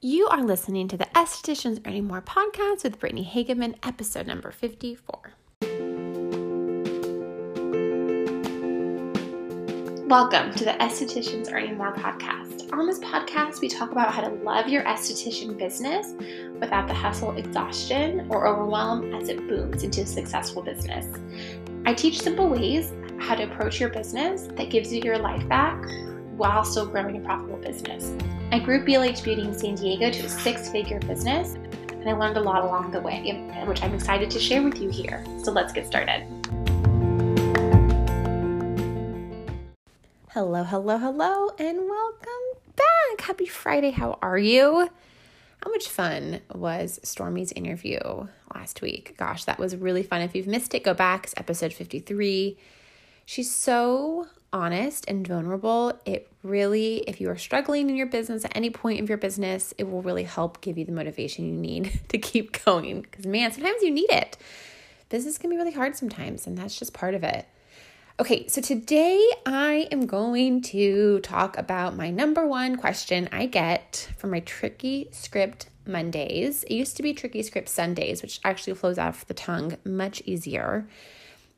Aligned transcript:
You 0.00 0.28
are 0.28 0.44
listening 0.44 0.86
to 0.88 0.96
the 0.96 1.06
Estheticians 1.06 1.84
Earning 1.84 2.04
More 2.04 2.22
podcast 2.22 2.84
with 2.84 3.00
Brittany 3.00 3.24
Hageman, 3.24 3.74
episode 3.82 4.28
number 4.28 4.52
54. 4.52 5.32
Welcome 10.06 10.54
to 10.54 10.64
the 10.64 10.76
Estheticians 10.78 11.52
Earning 11.52 11.76
More 11.76 11.92
podcast. 11.92 12.72
On 12.72 12.86
this 12.86 13.00
podcast, 13.00 13.60
we 13.60 13.66
talk 13.66 13.90
about 13.90 14.14
how 14.14 14.20
to 14.20 14.28
love 14.44 14.68
your 14.68 14.84
esthetician 14.84 15.58
business 15.58 16.14
without 16.60 16.86
the 16.86 16.94
hustle, 16.94 17.36
exhaustion, 17.36 18.24
or 18.30 18.46
overwhelm 18.46 19.12
as 19.14 19.28
it 19.28 19.48
booms 19.48 19.82
into 19.82 20.02
a 20.02 20.06
successful 20.06 20.62
business. 20.62 21.06
I 21.86 21.92
teach 21.92 22.20
simple 22.20 22.48
ways 22.48 22.92
how 23.18 23.34
to 23.34 23.50
approach 23.50 23.80
your 23.80 23.88
business 23.88 24.42
that 24.54 24.70
gives 24.70 24.92
you 24.92 25.02
your 25.02 25.18
life 25.18 25.48
back 25.48 25.84
while 26.36 26.64
still 26.64 26.86
growing 26.86 27.16
a 27.16 27.20
profitable 27.20 27.58
business. 27.58 28.14
I 28.50 28.58
grew 28.58 28.82
BLH 28.82 29.22
Beauty 29.22 29.42
in 29.42 29.52
San 29.52 29.74
Diego 29.74 30.10
to 30.10 30.24
a 30.24 30.28
six 30.28 30.70
figure 30.70 30.98
business, 31.00 31.52
and 31.90 32.08
I 32.08 32.14
learned 32.14 32.38
a 32.38 32.40
lot 32.40 32.64
along 32.64 32.92
the 32.92 33.00
way, 33.00 33.20
which 33.66 33.82
I'm 33.82 33.92
excited 33.92 34.30
to 34.30 34.40
share 34.40 34.62
with 34.62 34.80
you 34.80 34.88
here. 34.88 35.22
So 35.44 35.52
let's 35.52 35.70
get 35.70 35.86
started. 35.86 36.26
Hello, 40.30 40.64
hello, 40.64 40.96
hello, 40.96 41.50
and 41.58 41.78
welcome 41.78 42.72
back. 42.74 43.20
Happy 43.20 43.44
Friday. 43.44 43.90
How 43.90 44.18
are 44.22 44.38
you? 44.38 44.88
How 45.62 45.70
much 45.70 45.86
fun 45.86 46.40
was 46.54 47.00
Stormy's 47.02 47.52
interview 47.52 48.00
last 48.54 48.80
week? 48.80 49.14
Gosh, 49.18 49.44
that 49.44 49.58
was 49.58 49.76
really 49.76 50.02
fun. 50.02 50.22
If 50.22 50.34
you've 50.34 50.46
missed 50.46 50.74
it, 50.74 50.84
go 50.84 50.94
back. 50.94 51.24
It's 51.24 51.34
episode 51.36 51.74
53. 51.74 52.56
She's 53.26 53.54
so 53.54 54.26
honest 54.52 55.04
and 55.08 55.26
vulnerable, 55.26 55.98
it 56.04 56.30
really, 56.42 56.98
if 57.06 57.20
you 57.20 57.28
are 57.30 57.36
struggling 57.36 57.88
in 57.88 57.96
your 57.96 58.06
business 58.06 58.44
at 58.44 58.56
any 58.56 58.70
point 58.70 59.00
of 59.00 59.08
your 59.08 59.18
business, 59.18 59.74
it 59.78 59.84
will 59.84 60.02
really 60.02 60.24
help 60.24 60.60
give 60.60 60.78
you 60.78 60.84
the 60.84 60.92
motivation 60.92 61.46
you 61.46 61.52
need 61.52 62.00
to 62.08 62.18
keep 62.18 62.64
going. 62.64 63.02
Because, 63.02 63.26
man, 63.26 63.52
sometimes 63.52 63.82
you 63.82 63.90
need 63.90 64.10
it. 64.10 64.36
Business 65.08 65.38
can 65.38 65.50
be 65.50 65.56
really 65.56 65.72
hard 65.72 65.96
sometimes, 65.96 66.46
and 66.46 66.56
that's 66.56 66.78
just 66.78 66.92
part 66.92 67.14
of 67.14 67.24
it. 67.24 67.46
Okay, 68.20 68.48
so 68.48 68.60
today 68.60 69.24
I 69.46 69.86
am 69.92 70.06
going 70.06 70.60
to 70.62 71.20
talk 71.20 71.56
about 71.56 71.96
my 71.96 72.10
number 72.10 72.46
one 72.46 72.76
question 72.76 73.28
I 73.30 73.46
get 73.46 74.08
from 74.18 74.30
my 74.30 74.40
Tricky 74.40 75.08
Script 75.12 75.68
Mondays. 75.86 76.64
It 76.64 76.74
used 76.74 76.96
to 76.96 77.02
be 77.04 77.14
Tricky 77.14 77.44
Script 77.44 77.68
Sundays, 77.68 78.20
which 78.20 78.40
actually 78.44 78.74
flows 78.74 78.98
off 78.98 79.24
the 79.26 79.34
tongue 79.34 79.76
much 79.84 80.20
easier 80.26 80.88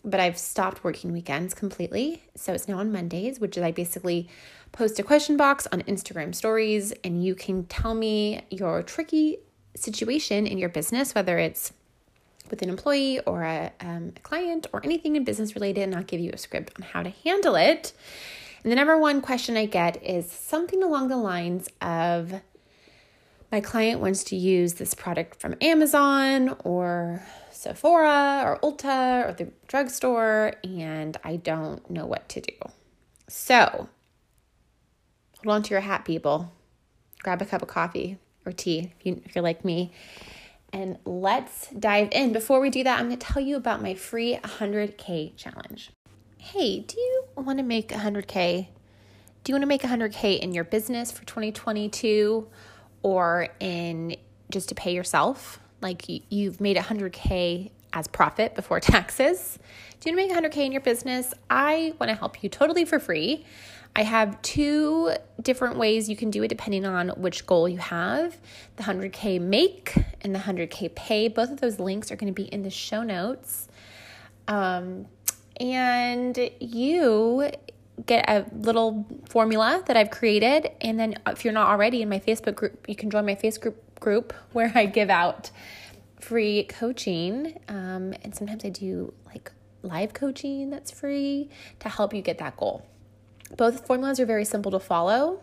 but 0.05 0.21
I've 0.21 0.39
stopped 0.39 0.83
working 0.83 1.13
weekends 1.13 1.55
completely. 1.55 2.23
So 2.35 2.53
it's 2.53 2.69
now 2.69 2.79
on 2.79 2.93
Mondays, 2.93 3.39
which 3.39 3.57
is 3.57 3.63
I 3.63 3.71
basically 3.71 4.29
post 4.73 4.99
a 4.99 5.03
question 5.03 5.37
box 5.37 5.67
on 5.73 5.83
Instagram 5.83 6.35
stories 6.35 6.93
and 7.05 7.25
you 7.25 7.35
can 7.35 7.65
tell 7.65 7.95
me 7.95 8.43
your 8.51 8.83
tricky 8.83 9.39
situation 9.77 10.47
in 10.47 10.59
your 10.59 10.69
business, 10.69 11.15
whether 11.15 11.39
it's 11.39 11.73
with 12.51 12.63
an 12.63 12.69
employee 12.69 13.21
or 13.21 13.43
a, 13.43 13.73
um, 13.81 14.13
a 14.17 14.21
client 14.21 14.67
or 14.73 14.85
anything 14.85 15.17
in 15.17 15.25
business 15.25 15.55
related, 15.55 15.83
and 15.83 15.95
I'll 15.95 16.03
give 16.03 16.21
you 16.21 16.33
a 16.33 16.39
script 16.39 16.73
on 16.77 16.83
how 16.83 17.03
to 17.03 17.11
handle 17.11 17.55
it. 17.55 17.93
And 18.63 18.73
the 18.73 18.77
number 18.77 18.99
one 18.99 19.21
question 19.21 19.57
I 19.57 19.67
get 19.67 20.03
is 20.03 20.31
something 20.31 20.83
along 20.83 21.09
the 21.09 21.17
lines 21.17 21.69
of 21.81 22.41
my 23.53 23.61
client 23.61 24.01
wants 24.01 24.25
to 24.25 24.37
use 24.37 24.75
this 24.75 24.95
product 24.95 25.41
from 25.41 25.57
Amazon 25.61 26.57
or 26.65 27.23
Sephora 27.61 28.43
or 28.43 28.59
Ulta 28.63 29.29
or 29.29 29.35
the 29.35 29.51
drugstore, 29.67 30.55
and 30.65 31.19
I 31.23 31.37
don't 31.37 31.91
know 31.91 32.07
what 32.07 32.27
to 32.31 32.41
do. 32.41 32.55
So, 33.29 33.91
hold 35.45 35.55
on 35.55 35.63
to 35.65 35.71
your 35.71 35.83
hat, 35.83 36.07
people. 36.07 36.51
Grab 37.23 37.43
a 37.43 37.45
cup 37.45 37.61
of 37.61 37.69
coffee 37.69 38.17
or 38.47 38.53
tea 38.53 38.93
if, 38.99 39.05
you, 39.07 39.21
if 39.27 39.35
you're 39.35 39.45
like 39.45 39.63
me. 39.63 39.93
And 40.73 40.97
let's 41.05 41.69
dive 41.79 42.09
in. 42.13 42.33
Before 42.33 42.61
we 42.61 42.71
do 42.71 42.83
that, 42.83 42.99
I'm 42.99 43.09
going 43.09 43.19
to 43.19 43.27
tell 43.27 43.43
you 43.43 43.57
about 43.57 43.83
my 43.83 43.93
free 43.93 44.39
100K 44.43 45.37
challenge. 45.37 45.91
Hey, 46.39 46.81
do 46.81 46.99
you 46.99 47.25
want 47.37 47.59
to 47.59 47.65
make 47.65 47.91
100K? 47.91 48.69
Do 49.45 49.53
you 49.53 49.55
want 49.55 49.63
to 49.63 49.69
make 49.69 49.83
100K 49.83 50.39
in 50.39 50.55
your 50.55 50.65
business 50.65 51.13
for 51.13 51.27
2022 51.27 52.49
or 53.03 53.49
in 53.61 54.17
just 54.51 54.71
to 54.71 54.75
pay 54.75 54.95
yourself? 54.95 55.61
Like 55.81 56.05
you've 56.31 56.61
made 56.61 56.77
100K 56.77 57.71
as 57.93 58.09
profit 58.09 58.55
before 58.55 58.81
taxes. 58.81 59.59
Do 60.01 60.11
you 60.11 60.17
want 60.17 60.31
to 60.31 60.41
make 60.41 60.53
100K 60.53 60.67
in 60.67 60.73
your 60.73 60.81
business? 60.81 61.35
I 61.49 61.95
want 61.99 62.11
to 62.11 62.17
help 62.17 62.43
you 62.43 62.49
totally 62.49 62.85
for 62.85 62.99
free. 62.99 63.45
I 63.97 64.03
have 64.05 64.41
two 64.43 65.13
different 65.43 65.77
ways 65.77 66.09
you 66.09 66.17
can 66.17 66.31
do 66.31 66.45
it 66.45 66.49
depending 66.49 66.87
on 66.87 67.09
which 67.11 67.45
goal 67.45 67.69
you 67.69 67.79
have 67.79 68.37
the 68.77 68.85
100K 68.85 69.41
make 69.41 69.95
and 70.21 70.35
the 70.35 70.39
100K 70.39 70.95
pay. 70.95 71.29
Both 71.29 71.51
of 71.51 71.61
those 71.61 71.81
links 71.81 72.13
are 72.13 72.17
going 72.17 72.33
to 72.33 72.43
be 72.43 72.49
in 72.49 72.63
the 72.63 72.71
show 72.71 73.03
notes. 73.03 73.69
Um, 74.47 75.07
and 75.59 76.39
you 76.61 77.51
get 78.07 78.29
a 78.29 78.47
little 78.53 79.07
formula 79.29 79.83
that 79.87 79.97
I've 79.97 80.11
created. 80.11 80.71
And 80.81 80.99
then 80.99 81.17
if 81.27 81.45
you're 81.45 81.55
not 81.55 81.69
already 81.69 82.03
in 82.03 82.09
my 82.09 82.21
Facebook 82.21 82.55
group, 82.55 82.87
you 82.89 82.95
can 82.95 83.11
join 83.11 83.27
my 83.27 83.35
Facebook 83.35 83.75
group 83.99 84.33
where 84.53 84.73
I 84.75 84.87
give 84.87 85.11
out 85.11 85.51
free 86.21 86.65
coaching. 86.65 87.59
Um, 87.69 88.15
and 88.23 88.35
sometimes 88.35 88.65
I 88.65 88.69
do 88.69 89.13
like 89.27 89.53
live 89.83 90.13
coaching 90.13 90.71
that's 90.71 90.91
free 90.91 91.49
to 91.81 91.89
help 91.89 92.15
you 92.15 92.23
get 92.23 92.39
that 92.39 92.57
goal. 92.57 92.87
Both 93.57 93.87
formulas 93.87 94.21
are 94.21 94.27
very 94.27 94.45
simple 94.45 94.71
to 94.73 94.79
follow. 94.79 95.41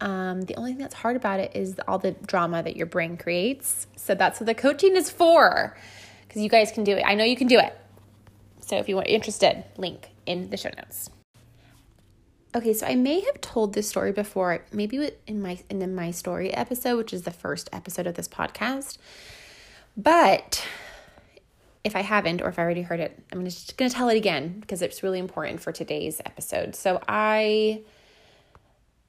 Um, 0.00 0.42
the 0.42 0.56
only 0.56 0.72
thing 0.72 0.80
that's 0.80 0.96
hard 0.96 1.14
about 1.14 1.38
it 1.38 1.54
is 1.54 1.76
all 1.86 1.98
the 1.98 2.10
drama 2.10 2.62
that 2.62 2.76
your 2.76 2.86
brain 2.86 3.16
creates. 3.16 3.86
So 3.96 4.14
that's 4.14 4.40
what 4.40 4.46
the 4.46 4.54
coaching 4.54 4.96
is 4.96 5.10
for, 5.10 5.78
because 6.26 6.42
you 6.42 6.48
guys 6.48 6.72
can 6.72 6.82
do 6.82 6.96
it. 6.96 7.04
I 7.06 7.14
know 7.14 7.24
you 7.24 7.36
can 7.36 7.46
do 7.46 7.60
it. 7.60 7.78
So 8.60 8.76
if 8.78 8.88
you 8.88 8.98
are 8.98 9.04
interested, 9.04 9.64
link 9.76 10.08
in 10.26 10.50
the 10.50 10.56
show 10.56 10.70
notes. 10.76 11.08
Okay, 12.54 12.74
so 12.74 12.86
I 12.86 12.96
may 12.96 13.20
have 13.20 13.40
told 13.40 13.72
this 13.72 13.88
story 13.88 14.12
before, 14.12 14.62
maybe 14.72 15.10
in 15.26 15.40
my 15.40 15.58
in 15.70 15.78
the 15.78 15.86
my 15.86 16.10
story 16.10 16.52
episode, 16.52 16.98
which 16.98 17.12
is 17.14 17.22
the 17.22 17.30
first 17.30 17.70
episode 17.72 18.06
of 18.06 18.14
this 18.14 18.28
podcast. 18.28 18.98
But 19.96 20.62
if 21.82 21.96
I 21.96 22.02
haven't, 22.02 22.42
or 22.42 22.48
if 22.48 22.58
I 22.58 22.62
already 22.62 22.82
heard 22.82 23.00
it, 23.00 23.18
I'm 23.32 23.44
just 23.44 23.76
going 23.78 23.90
to 23.90 23.96
tell 23.96 24.10
it 24.10 24.16
again 24.16 24.60
because 24.60 24.82
it's 24.82 25.02
really 25.02 25.18
important 25.18 25.60
for 25.60 25.72
today's 25.72 26.20
episode. 26.26 26.76
So 26.76 27.00
I 27.08 27.82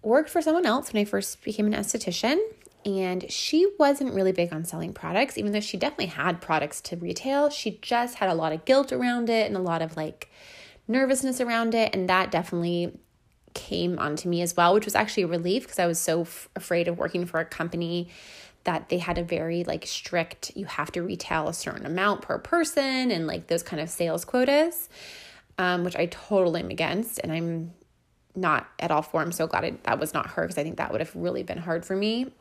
worked 0.02 0.30
for 0.30 0.42
someone 0.42 0.66
else 0.66 0.94
when 0.94 1.02
I 1.02 1.06
first 1.06 1.44
became 1.44 1.68
an 1.68 1.74
esthetician, 1.74 2.40
and 2.86 3.30
she 3.30 3.70
wasn't 3.78 4.14
really 4.14 4.32
big 4.32 4.54
on 4.54 4.64
selling 4.64 4.94
products, 4.94 5.38
even 5.38 5.52
though 5.52 5.60
she 5.60 5.76
definitely 5.76 6.08
had 6.08 6.40
products 6.40 6.80
to 6.82 6.96
retail. 6.96 7.50
She 7.50 7.78
just 7.82 8.16
had 8.16 8.30
a 8.30 8.34
lot 8.34 8.54
of 8.54 8.64
guilt 8.64 8.94
around 8.94 9.30
it 9.30 9.48
and 9.48 9.58
a 9.58 9.62
lot 9.62 9.82
of 9.82 9.98
like 9.98 10.32
nervousness 10.88 11.42
around 11.42 11.76
it, 11.76 11.94
and 11.94 12.10
that 12.10 12.32
definitely 12.32 12.98
came 13.54 14.00
onto 14.00 14.30
me 14.30 14.42
as 14.42 14.56
well, 14.56 14.74
which 14.74 14.86
was 14.86 14.96
actually 14.96 15.24
a 15.24 15.28
relief 15.28 15.64
because 15.64 15.80
I 15.80 15.86
was 15.86 16.00
so 16.00 16.22
f- 16.22 16.50
afraid 16.56 16.88
of 16.88 16.98
working 16.98 17.26
for 17.26 17.40
a 17.40 17.46
company 17.46 18.10
that 18.64 18.90
they 18.90 18.98
had 18.98 19.18
a 19.18 19.24
very 19.24 19.64
like 19.64 19.86
strict 19.86 20.52
you 20.56 20.66
have 20.66 20.92
to 20.94 21.02
retail 21.02 21.50
a 21.50 21.54
certain 21.54 21.86
amount 21.86 22.22
per 22.22 22.38
person 22.38 23.12
and 23.12 23.28
like 23.28 23.48
those 23.48 23.62
kind 23.62 23.82
of 23.82 23.90
sales 23.90 24.24
quotas 24.24 24.88
um, 25.58 25.84
which 25.84 25.98
i 25.98 26.06
totally 26.06 26.62
am 26.62 26.70
against 26.70 27.20
and 27.20 27.32
i'm 27.34 27.74
not 28.36 28.68
at 28.80 28.90
all 28.90 29.04
for. 29.04 29.22
I'm 29.22 29.32
so 29.32 29.46
glad 29.46 29.64
it, 29.64 29.84
that 29.84 30.00
was 30.00 30.14
not 30.14 30.28
her 30.32 30.44
because 30.44 30.58
i 30.58 30.64
think 30.64 30.78
that 30.78 30.92
would 30.92 31.02
have 31.02 31.16
really 31.16 31.44
been 31.44 31.58
hard 31.58 31.86
for 31.86 31.96
me 31.96 32.32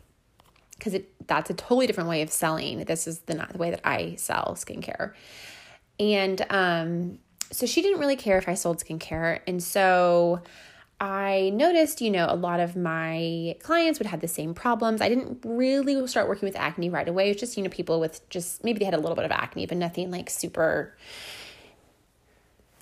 because 0.79 0.95
it 0.95 1.09
that's 1.29 1.51
a 1.51 1.55
totally 1.55 1.87
different 1.87 2.09
way 2.09 2.23
of 2.23 2.31
selling. 2.33 2.85
This 2.85 3.07
is 3.07 3.21
the 3.21 3.35
not 3.35 3.53
the 3.53 3.59
way 3.59 3.71
that 3.71 3.81
i 3.85 4.17
sell 4.17 4.57
skincare. 4.59 5.13
And 6.01 6.45
um 6.51 7.19
so 7.53 7.67
she 7.67 7.83
didn't 7.83 8.01
really 8.01 8.17
care 8.17 8.39
if 8.39 8.49
i 8.49 8.55
sold 8.55 8.79
skincare. 8.79 9.41
And 9.47 9.63
so 9.63 10.43
I 11.03 11.51
noticed, 11.53 12.01
you 12.01 12.13
know, 12.13 12.27
a 12.29 12.37
lot 12.37 12.61
of 12.61 12.77
my 12.77 13.57
clients 13.61 13.99
would 13.99 14.07
have 14.07 14.21
the 14.21 14.29
same 14.29 14.55
problems. 14.55 15.01
I 15.01 15.09
didn't 15.09 15.41
really 15.45 16.07
start 16.07 16.29
working 16.29 16.47
with 16.47 16.55
acne 16.55 16.91
right 16.91 17.09
away. 17.09 17.33
It's 17.33 17.41
just, 17.41 17.57
you 17.57 17.65
know, 17.65 17.71
people 17.71 17.99
with 17.99 18.27
just 18.31 18.63
maybe 18.63 18.79
they 18.79 18.85
had 18.85 18.95
a 18.95 19.01
little 19.01 19.17
bit 19.17 19.25
of 19.25 19.33
acne, 19.33 19.67
but 19.67 19.79
nothing 19.79 20.13
like 20.13 20.31
super 20.31 20.97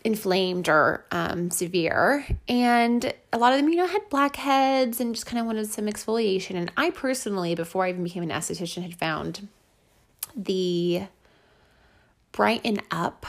inflamed 0.04 0.68
or 0.68 1.06
um, 1.12 1.50
severe. 1.50 2.26
And 2.46 3.10
a 3.32 3.38
lot 3.38 3.54
of 3.54 3.58
them, 3.58 3.70
you 3.70 3.76
know, 3.76 3.86
had 3.86 4.06
blackheads 4.10 5.00
and 5.00 5.14
just 5.14 5.24
kind 5.24 5.40
of 5.40 5.46
wanted 5.46 5.70
some 5.70 5.86
exfoliation. 5.86 6.56
And 6.56 6.70
I 6.76 6.90
personally, 6.90 7.54
before 7.54 7.86
I 7.86 7.88
even 7.88 8.04
became 8.04 8.22
an 8.22 8.28
esthetician, 8.28 8.82
had 8.82 8.96
found 8.96 9.48
the 10.36 11.04
Brighten 12.32 12.82
Up 12.90 13.24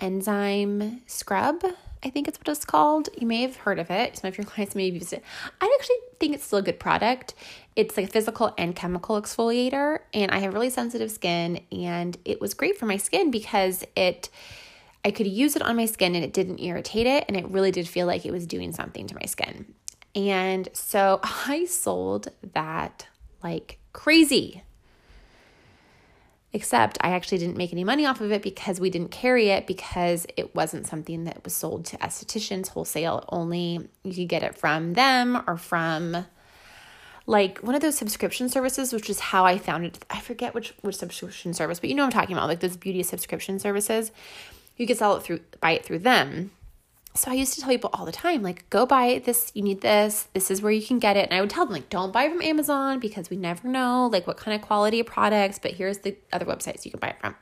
enzyme 0.00 1.02
scrub 1.06 1.62
I 2.02 2.10
think 2.10 2.28
it's 2.28 2.38
what 2.38 2.48
it's 2.48 2.64
called. 2.64 3.08
You 3.18 3.26
may 3.26 3.42
have 3.42 3.56
heard 3.56 3.78
of 3.78 3.90
it. 3.90 4.16
Some 4.16 4.28
of 4.28 4.38
your 4.38 4.44
clients 4.46 4.74
may 4.74 4.86
have 4.86 4.94
used 4.94 5.12
it. 5.12 5.22
I 5.60 5.78
actually 5.78 5.96
think 6.20 6.34
it's 6.34 6.44
still 6.44 6.58
a 6.58 6.62
good 6.62 6.80
product. 6.80 7.34
It's 7.74 7.96
like 7.96 8.06
a 8.06 8.10
physical 8.10 8.54
and 8.56 8.74
chemical 8.74 9.20
exfoliator, 9.20 10.00
and 10.14 10.30
I 10.30 10.38
have 10.38 10.54
really 10.54 10.70
sensitive 10.70 11.10
skin, 11.10 11.60
and 11.70 12.16
it 12.24 12.40
was 12.40 12.54
great 12.54 12.78
for 12.78 12.86
my 12.86 12.96
skin 12.96 13.30
because 13.30 13.84
it 13.96 14.30
I 15.04 15.12
could 15.12 15.28
use 15.28 15.54
it 15.54 15.62
on 15.62 15.76
my 15.76 15.86
skin 15.86 16.16
and 16.16 16.24
it 16.24 16.32
didn't 16.32 16.58
irritate 16.58 17.06
it, 17.06 17.24
and 17.28 17.36
it 17.36 17.48
really 17.48 17.70
did 17.70 17.86
feel 17.88 18.06
like 18.06 18.26
it 18.26 18.32
was 18.32 18.46
doing 18.46 18.72
something 18.72 19.06
to 19.06 19.14
my 19.14 19.26
skin. 19.26 19.74
And 20.16 20.68
so 20.72 21.20
I 21.22 21.66
sold 21.66 22.28
that 22.54 23.06
like 23.42 23.78
crazy. 23.92 24.62
Except 26.56 26.96
I 27.02 27.10
actually 27.10 27.36
didn't 27.36 27.58
make 27.58 27.74
any 27.74 27.84
money 27.84 28.06
off 28.06 28.22
of 28.22 28.32
it 28.32 28.40
because 28.40 28.80
we 28.80 28.88
didn't 28.88 29.10
carry 29.10 29.50
it 29.50 29.66
because 29.66 30.26
it 30.38 30.54
wasn't 30.54 30.86
something 30.86 31.24
that 31.24 31.44
was 31.44 31.52
sold 31.52 31.84
to 31.84 31.98
estheticians 31.98 32.68
wholesale 32.68 33.26
only. 33.28 33.90
You 34.04 34.14
could 34.14 34.28
get 34.30 34.42
it 34.42 34.56
from 34.56 34.94
them 34.94 35.44
or 35.46 35.58
from 35.58 36.24
like 37.26 37.58
one 37.58 37.74
of 37.74 37.82
those 37.82 37.98
subscription 37.98 38.48
services, 38.48 38.94
which 38.94 39.10
is 39.10 39.20
how 39.20 39.44
I 39.44 39.58
found 39.58 39.84
it. 39.84 40.02
I 40.08 40.18
forget 40.18 40.54
which 40.54 40.72
which 40.80 40.96
subscription 40.96 41.52
service, 41.52 41.78
but 41.78 41.90
you 41.90 41.94
know 41.94 42.04
I'm 42.04 42.10
talking 42.10 42.34
about, 42.34 42.48
like 42.48 42.60
those 42.60 42.78
beauty 42.78 43.02
subscription 43.02 43.58
services. 43.58 44.10
You 44.78 44.86
could 44.86 44.96
sell 44.96 45.14
it 45.14 45.24
through 45.24 45.40
buy 45.60 45.72
it 45.72 45.84
through 45.84 45.98
them. 45.98 46.52
So 47.16 47.30
I 47.30 47.34
used 47.34 47.54
to 47.54 47.60
tell 47.60 47.70
people 47.70 47.90
all 47.92 48.04
the 48.04 48.12
time, 48.12 48.42
like, 48.42 48.68
go 48.70 48.86
buy 48.86 49.22
this, 49.24 49.50
you 49.54 49.62
need 49.62 49.80
this, 49.80 50.28
this 50.34 50.50
is 50.50 50.62
where 50.62 50.72
you 50.72 50.86
can 50.86 50.98
get 50.98 51.16
it. 51.16 51.28
And 51.30 51.34
I 51.36 51.40
would 51.40 51.50
tell 51.50 51.64
them, 51.64 51.72
like, 51.72 51.88
don't 51.88 52.12
buy 52.12 52.28
from 52.28 52.42
Amazon 52.42 53.00
because 53.00 53.30
we 53.30 53.36
never 53.36 53.66
know 53.68 54.08
like 54.12 54.26
what 54.26 54.36
kind 54.36 54.54
of 54.54 54.66
quality 54.66 55.00
of 55.00 55.06
products, 55.06 55.58
but 55.58 55.72
here's 55.72 55.98
the 55.98 56.16
other 56.32 56.44
websites 56.44 56.84
you 56.84 56.90
can 56.90 57.00
buy 57.00 57.08
it 57.08 57.20
from. 57.20 57.34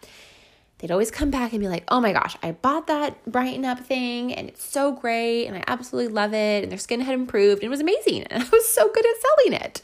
They'd 0.78 0.90
always 0.90 1.10
come 1.10 1.30
back 1.30 1.52
and 1.52 1.60
be 1.60 1.68
like, 1.68 1.84
oh 1.88 2.00
my 2.00 2.12
gosh, 2.12 2.36
I 2.42 2.52
bought 2.52 2.88
that 2.88 3.24
brighten 3.30 3.64
up 3.64 3.80
thing 3.80 4.34
and 4.34 4.48
it's 4.48 4.64
so 4.64 4.92
great 4.92 5.46
and 5.46 5.56
I 5.56 5.64
absolutely 5.66 6.12
love 6.12 6.34
it. 6.34 6.62
And 6.62 6.70
their 6.70 6.78
skin 6.78 7.00
had 7.00 7.14
improved 7.14 7.62
and 7.62 7.66
it 7.66 7.70
was 7.70 7.80
amazing. 7.80 8.24
And 8.30 8.42
I 8.42 8.48
was 8.48 8.68
so 8.68 8.90
good 8.92 9.04
at 9.06 9.22
selling 9.22 9.62
it. 9.62 9.82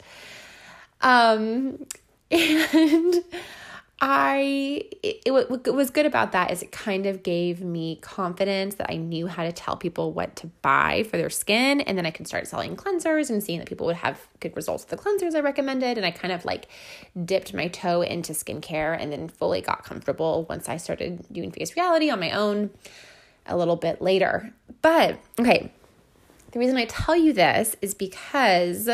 Um, 1.01 1.85
and 2.31 3.23
I 4.03 4.83
it, 5.03 5.21
it, 5.27 5.31
what 5.31 5.67
was 5.67 5.91
good 5.91 6.07
about 6.07 6.31
that 6.31 6.49
is 6.49 6.63
it 6.63 6.71
kind 6.71 7.05
of 7.05 7.21
gave 7.21 7.61
me 7.61 7.99
confidence 8.01 8.75
that 8.75 8.89
I 8.89 8.95
knew 8.95 9.27
how 9.27 9.43
to 9.43 9.51
tell 9.51 9.77
people 9.77 10.11
what 10.11 10.35
to 10.37 10.47
buy 10.63 11.03
for 11.03 11.17
their 11.17 11.29
skin 11.29 11.81
and 11.81 11.95
then 11.95 12.07
I 12.07 12.11
could 12.11 12.27
start 12.27 12.47
selling 12.47 12.75
cleansers 12.75 13.29
and 13.29 13.43
seeing 13.43 13.59
that 13.59 13.67
people 13.67 13.85
would 13.85 13.97
have 13.97 14.27
good 14.39 14.55
results 14.55 14.83
with 14.83 14.89
the 14.89 14.97
cleansers 14.97 15.35
I 15.35 15.41
recommended 15.41 15.97
and 15.97 16.05
I 16.05 16.09
kind 16.09 16.33
of 16.33 16.45
like 16.45 16.65
dipped 17.25 17.53
my 17.53 17.67
toe 17.67 18.01
into 18.01 18.33
skincare 18.33 18.99
and 18.99 19.11
then 19.11 19.29
fully 19.29 19.61
got 19.61 19.83
comfortable 19.83 20.47
once 20.49 20.67
I 20.67 20.77
started 20.77 21.23
doing 21.31 21.51
face 21.51 21.75
reality 21.75 22.09
on 22.09 22.19
my 22.19 22.31
own 22.31 22.71
a 23.45 23.55
little 23.55 23.75
bit 23.75 24.01
later. 24.01 24.51
But 24.81 25.19
okay, 25.39 25.71
the 26.53 26.59
reason 26.59 26.75
I 26.75 26.85
tell 26.85 27.15
you 27.15 27.33
this 27.33 27.75
is 27.83 27.93
because 27.93 28.89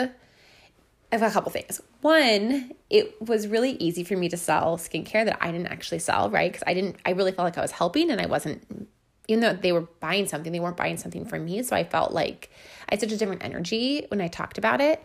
of 1.11 1.21
a 1.21 1.29
couple 1.29 1.51
things. 1.51 1.81
One, 2.01 2.73
it 2.89 3.21
was 3.21 3.47
really 3.47 3.71
easy 3.71 4.03
for 4.03 4.17
me 4.17 4.29
to 4.29 4.37
sell 4.37 4.77
skincare 4.77 5.25
that 5.25 5.37
I 5.41 5.51
didn't 5.51 5.67
actually 5.67 5.99
sell, 5.99 6.29
right? 6.29 6.51
Because 6.51 6.63
I 6.67 6.73
didn't, 6.73 6.97
I 7.05 7.11
really 7.11 7.31
felt 7.31 7.45
like 7.45 7.57
I 7.57 7.61
was 7.61 7.71
helping 7.71 8.11
and 8.11 8.19
I 8.19 8.25
wasn't, 8.25 8.89
even 9.27 9.41
though 9.41 9.53
they 9.53 9.71
were 9.71 9.87
buying 9.99 10.27
something, 10.27 10.51
they 10.51 10.59
weren't 10.59 10.77
buying 10.77 10.97
something 10.97 11.25
from 11.25 11.45
me. 11.45 11.63
So 11.63 11.75
I 11.75 11.83
felt 11.83 12.11
like 12.11 12.49
I 12.89 12.93
had 12.93 12.99
such 12.99 13.11
a 13.11 13.17
different 13.17 13.43
energy 13.43 14.05
when 14.09 14.19
I 14.19 14.27
talked 14.27 14.57
about 14.57 14.81
it. 14.81 15.01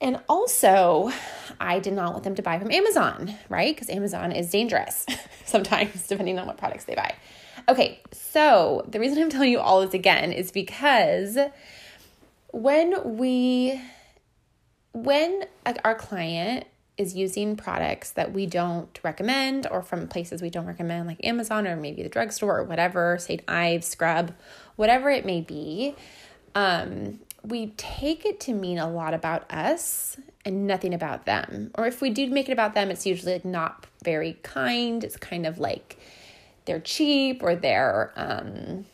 And 0.00 0.18
also, 0.28 1.12
I 1.60 1.78
did 1.78 1.92
not 1.92 2.12
want 2.12 2.24
them 2.24 2.34
to 2.34 2.42
buy 2.42 2.58
from 2.58 2.72
Amazon, 2.72 3.36
right? 3.48 3.72
Because 3.72 3.88
Amazon 3.88 4.32
is 4.32 4.50
dangerous 4.50 5.06
sometimes, 5.44 6.08
depending 6.08 6.40
on 6.40 6.46
what 6.48 6.58
products 6.58 6.84
they 6.84 6.96
buy. 6.96 7.14
Okay, 7.68 8.00
so 8.10 8.84
the 8.88 8.98
reason 8.98 9.22
I'm 9.22 9.30
telling 9.30 9.52
you 9.52 9.60
all 9.60 9.80
this 9.80 9.94
again 9.94 10.32
is 10.32 10.50
because 10.50 11.38
when 12.50 13.16
we 13.16 13.80
when 14.92 15.46
our 15.84 15.94
client 15.94 16.66
is 16.98 17.14
using 17.14 17.56
products 17.56 18.10
that 18.12 18.32
we 18.32 18.46
don't 18.46 18.98
recommend 19.02 19.66
or 19.66 19.82
from 19.82 20.06
places 20.08 20.42
we 20.42 20.50
don't 20.50 20.66
recommend, 20.66 21.06
like 21.06 21.24
Amazon 21.24 21.66
or 21.66 21.76
maybe 21.76 22.02
the 22.02 22.08
drugstore 22.08 22.58
or 22.58 22.64
whatever, 22.64 23.16
St. 23.18 23.42
Ives, 23.48 23.86
Scrub, 23.86 24.34
whatever 24.76 25.10
it 25.10 25.24
may 25.24 25.40
be, 25.40 25.94
um, 26.54 27.20
we 27.42 27.68
take 27.76 28.24
it 28.24 28.38
to 28.40 28.52
mean 28.52 28.78
a 28.78 28.88
lot 28.88 29.14
about 29.14 29.50
us 29.50 30.16
and 30.44 30.66
nothing 30.66 30.94
about 30.94 31.24
them. 31.24 31.70
Or 31.74 31.86
if 31.86 32.00
we 32.00 32.10
do 32.10 32.28
make 32.30 32.48
it 32.48 32.52
about 32.52 32.74
them, 32.74 32.90
it's 32.90 33.06
usually 33.06 33.34
like 33.34 33.44
not 33.44 33.86
very 34.04 34.34
kind. 34.42 35.02
It's 35.02 35.16
kind 35.16 35.46
of 35.46 35.58
like 35.58 35.98
they're 36.66 36.80
cheap 36.80 37.42
or 37.42 37.56
they're 37.56 38.12
um, 38.16 38.84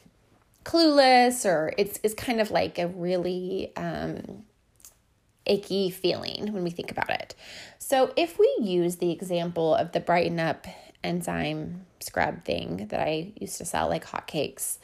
clueless, 0.65 1.45
or 1.45 1.75
it's 1.77 1.99
it's 2.03 2.15
kind 2.15 2.41
of 2.41 2.51
like 2.51 2.79
a 2.79 2.87
really 2.87 3.73
um, 3.77 4.45
icky 5.49 5.91
feeling 5.91 6.53
when 6.53 6.65
we 6.65 6.71
think 6.71 6.91
about 6.91 7.11
it. 7.11 7.35
So, 7.79 8.13
if 8.17 8.39
we 8.39 8.55
use 8.61 8.97
the 8.97 9.11
example 9.11 9.75
of 9.75 9.93
the 9.93 10.01
Brighten 10.01 10.39
Up 10.39 10.67
enzyme 11.03 11.87
scrub 12.01 12.45
thing 12.45 12.89
that 12.89 13.01
I 13.01 13.33
used 13.37 13.59
to 13.59 13.65
sell 13.65 13.89
like 13.89 14.05
hotcakes, 14.05 14.79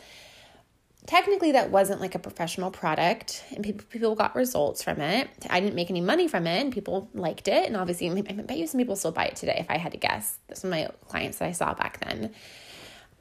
technically 1.07 1.53
that 1.53 1.71
wasn't 1.71 2.01
like 2.01 2.15
a 2.15 2.19
professional 2.19 2.71
product 2.71 3.45
and 3.55 3.63
people, 3.63 3.85
people 3.91 4.15
got 4.15 4.35
results 4.35 4.83
from 4.83 5.01
it. 5.01 5.29
I 5.51 5.61
didn't 5.61 5.75
make 5.75 5.91
any 5.91 6.01
money 6.01 6.29
from 6.29 6.47
it 6.47 6.61
and 6.61 6.73
people 6.73 7.09
liked 7.15 7.49
it. 7.49 7.67
And 7.67 7.77
obviously, 7.77 8.11
I 8.11 8.33
bet 8.33 8.57
you 8.57 8.67
some 8.67 8.79
people 8.79 8.97
still 8.97 9.13
buy 9.13 9.27
it 9.27 9.37
today 9.37 9.57
if 9.59 9.71
I 9.71 9.77
had 9.77 9.93
to 9.93 9.99
guess. 9.99 10.39
Some 10.55 10.73
of 10.73 10.79
my 10.79 10.89
clients 11.09 11.39
that 11.39 11.49
I 11.49 11.53
saw 11.53 11.75
back 11.75 12.01
then. 12.05 12.33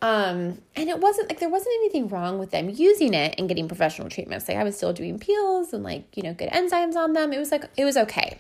Um, 0.03 0.57
and 0.75 0.89
it 0.89 1.00
wasn't 1.00 1.29
like 1.29 1.39
there 1.39 1.47
wasn't 1.47 1.75
anything 1.75 2.09
wrong 2.09 2.38
with 2.38 2.51
them 2.51 2.69
using 2.69 3.13
it 3.13 3.35
and 3.38 3.47
getting 3.47 3.69
professional 3.69 4.09
treatments. 4.09 4.50
Like 4.50 4.57
I 4.57 4.63
was 4.65 4.75
still 4.75 4.91
doing 4.91 5.17
peels 5.17 5.71
and 5.71 5.81
like, 5.81 6.17
you 6.17 6.23
know, 6.23 6.33
good 6.33 6.50
enzymes 6.50 6.97
on 6.97 7.13
them. 7.13 7.31
It 7.31 7.39
was 7.39 7.51
like 7.51 7.63
it 7.77 7.85
was 7.85 7.95
okay. 7.95 8.38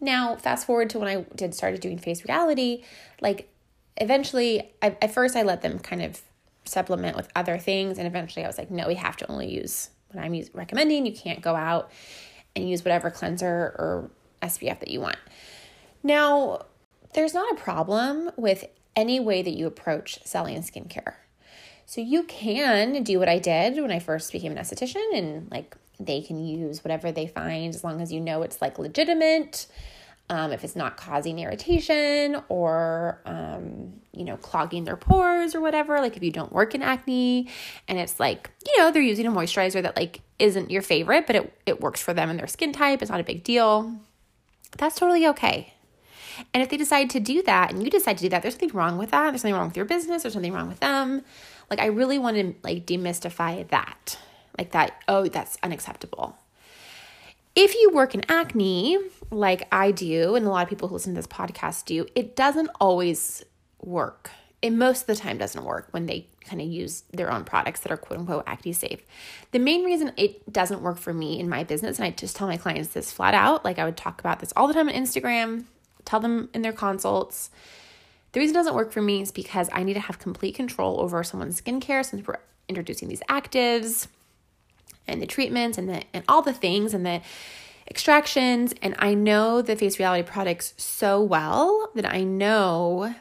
Now, 0.00 0.34
fast 0.34 0.66
forward 0.66 0.90
to 0.90 0.98
when 0.98 1.06
I 1.06 1.24
did 1.36 1.54
started 1.54 1.80
doing 1.80 1.96
face 1.96 2.24
reality, 2.24 2.82
like 3.20 3.48
eventually 3.98 4.68
I, 4.82 4.96
at 5.00 5.14
first 5.14 5.36
I 5.36 5.42
let 5.42 5.62
them 5.62 5.78
kind 5.78 6.02
of 6.02 6.20
supplement 6.64 7.16
with 7.16 7.28
other 7.36 7.56
things 7.56 7.96
and 7.96 8.04
eventually 8.04 8.44
I 8.44 8.48
was 8.48 8.58
like, 8.58 8.68
no, 8.68 8.88
we 8.88 8.96
have 8.96 9.16
to 9.18 9.30
only 9.30 9.48
use 9.48 9.90
what 10.10 10.20
I'm 10.20 10.34
use, 10.34 10.50
recommending. 10.52 11.06
You 11.06 11.14
can't 11.14 11.40
go 11.40 11.54
out 11.54 11.92
and 12.56 12.68
use 12.68 12.84
whatever 12.84 13.12
cleanser 13.12 13.48
or 13.78 14.10
SPF 14.42 14.80
that 14.80 14.88
you 14.88 15.00
want. 15.00 15.18
Now, 16.02 16.66
there's 17.14 17.32
not 17.32 17.52
a 17.52 17.54
problem 17.54 18.32
with 18.36 18.64
any 18.96 19.20
way 19.20 19.42
that 19.42 19.54
you 19.54 19.66
approach 19.66 20.18
selling 20.24 20.56
skincare. 20.62 21.14
So 21.84 22.00
you 22.00 22.24
can 22.24 23.04
do 23.04 23.18
what 23.18 23.28
I 23.28 23.38
did 23.38 23.80
when 23.80 23.92
I 23.92 24.00
first 24.00 24.32
became 24.32 24.50
an 24.52 24.58
esthetician 24.58 25.04
and 25.14 25.48
like 25.50 25.76
they 26.00 26.20
can 26.20 26.44
use 26.44 26.82
whatever 26.82 27.12
they 27.12 27.26
find 27.26 27.74
as 27.74 27.84
long 27.84 28.00
as 28.00 28.12
you 28.12 28.20
know 28.20 28.42
it's 28.42 28.60
like 28.60 28.78
legitimate. 28.78 29.66
Um, 30.28 30.50
if 30.50 30.64
it's 30.64 30.74
not 30.74 30.96
causing 30.96 31.38
irritation 31.38 32.42
or 32.48 33.20
um, 33.26 33.92
you 34.12 34.24
know 34.24 34.36
clogging 34.36 34.82
their 34.82 34.96
pores 34.96 35.54
or 35.54 35.60
whatever 35.60 36.00
like 36.00 36.16
if 36.16 36.22
you 36.24 36.32
don't 36.32 36.52
work 36.52 36.74
in 36.74 36.82
acne 36.82 37.48
and 37.86 37.96
it's 37.96 38.18
like 38.18 38.50
you 38.66 38.76
know 38.78 38.90
they're 38.90 39.02
using 39.02 39.26
a 39.26 39.30
moisturizer 39.30 39.80
that 39.82 39.94
like 39.94 40.22
isn't 40.40 40.68
your 40.68 40.82
favorite 40.82 41.28
but 41.28 41.36
it, 41.36 41.52
it 41.64 41.80
works 41.80 42.00
for 42.02 42.12
them 42.12 42.28
and 42.28 42.40
their 42.40 42.48
skin 42.48 42.72
type 42.72 43.02
it's 43.02 43.10
not 43.10 43.20
a 43.20 43.24
big 43.24 43.44
deal 43.44 43.94
that's 44.76 44.96
totally 44.96 45.28
okay 45.28 45.72
and 46.52 46.62
if 46.62 46.68
they 46.68 46.76
decide 46.76 47.10
to 47.10 47.20
do 47.20 47.42
that 47.42 47.72
and 47.72 47.82
you 47.82 47.90
decide 47.90 48.18
to 48.18 48.24
do 48.24 48.28
that, 48.30 48.42
there's 48.42 48.54
something 48.54 48.70
wrong 48.70 48.98
with 48.98 49.10
that. 49.10 49.30
There's 49.30 49.42
something 49.42 49.54
wrong 49.54 49.68
with 49.68 49.76
your 49.76 49.86
business. 49.86 50.22
There's 50.22 50.34
something 50.34 50.52
wrong 50.52 50.68
with 50.68 50.80
them. 50.80 51.22
Like 51.70 51.80
I 51.80 51.86
really 51.86 52.18
want 52.18 52.36
to 52.36 52.54
like 52.62 52.86
demystify 52.86 53.66
that. 53.68 54.18
Like 54.58 54.72
that, 54.72 55.02
oh, 55.08 55.28
that's 55.28 55.58
unacceptable. 55.62 56.36
If 57.54 57.74
you 57.74 57.90
work 57.92 58.14
in 58.14 58.22
acne, 58.28 58.98
like 59.30 59.66
I 59.72 59.90
do, 59.90 60.34
and 60.34 60.46
a 60.46 60.50
lot 60.50 60.62
of 60.62 60.68
people 60.68 60.88
who 60.88 60.94
listen 60.94 61.14
to 61.14 61.18
this 61.18 61.26
podcast 61.26 61.86
do, 61.86 62.06
it 62.14 62.36
doesn't 62.36 62.68
always 62.80 63.44
work. 63.82 64.30
It 64.62 64.72
most 64.72 65.02
of 65.02 65.06
the 65.06 65.16
time 65.16 65.38
doesn't 65.38 65.64
work 65.64 65.88
when 65.90 66.06
they 66.06 66.28
kind 66.40 66.60
of 66.60 66.68
use 66.68 67.02
their 67.12 67.30
own 67.30 67.44
products 67.44 67.80
that 67.80 67.92
are 67.92 67.96
quote 67.96 68.20
unquote 68.20 68.44
acne 68.46 68.72
safe. 68.72 69.02
The 69.52 69.58
main 69.58 69.84
reason 69.84 70.12
it 70.16 70.50
doesn't 70.52 70.82
work 70.82 70.98
for 70.98 71.12
me 71.12 71.38
in 71.38 71.48
my 71.48 71.64
business, 71.64 71.98
and 71.98 72.06
I 72.06 72.10
just 72.10 72.36
tell 72.36 72.46
my 72.46 72.56
clients 72.56 72.90
this 72.90 73.12
flat 73.12 73.34
out, 73.34 73.64
like 73.64 73.78
I 73.78 73.84
would 73.84 73.96
talk 73.96 74.20
about 74.20 74.40
this 74.40 74.52
all 74.56 74.68
the 74.68 74.74
time 74.74 74.88
on 74.88 74.94
Instagram, 74.94 75.64
tell 76.06 76.20
them 76.20 76.48
in 76.54 76.62
their 76.62 76.72
consults. 76.72 77.50
The 78.32 78.40
reason 78.40 78.56
it 78.56 78.58
doesn't 78.58 78.74
work 78.74 78.92
for 78.92 79.02
me 79.02 79.20
is 79.20 79.30
because 79.30 79.68
I 79.72 79.82
need 79.82 79.94
to 79.94 80.00
have 80.00 80.18
complete 80.18 80.54
control 80.54 81.00
over 81.00 81.22
someone's 81.22 81.60
skincare 81.60 82.04
since 82.04 82.26
we're 82.26 82.38
introducing 82.68 83.08
these 83.08 83.22
actives 83.28 84.08
and 85.06 85.20
the 85.20 85.26
treatments 85.26 85.78
and 85.78 85.88
the 85.88 86.02
and 86.12 86.24
all 86.28 86.42
the 86.42 86.52
things 86.52 86.94
and 86.94 87.04
the 87.04 87.20
extractions 87.88 88.74
and 88.82 88.94
I 88.98 89.14
know 89.14 89.62
the 89.62 89.76
face 89.76 89.98
reality 89.98 90.28
products 90.28 90.74
so 90.76 91.22
well 91.22 91.90
that 91.94 92.04
I 92.04 92.24
know 92.24 93.14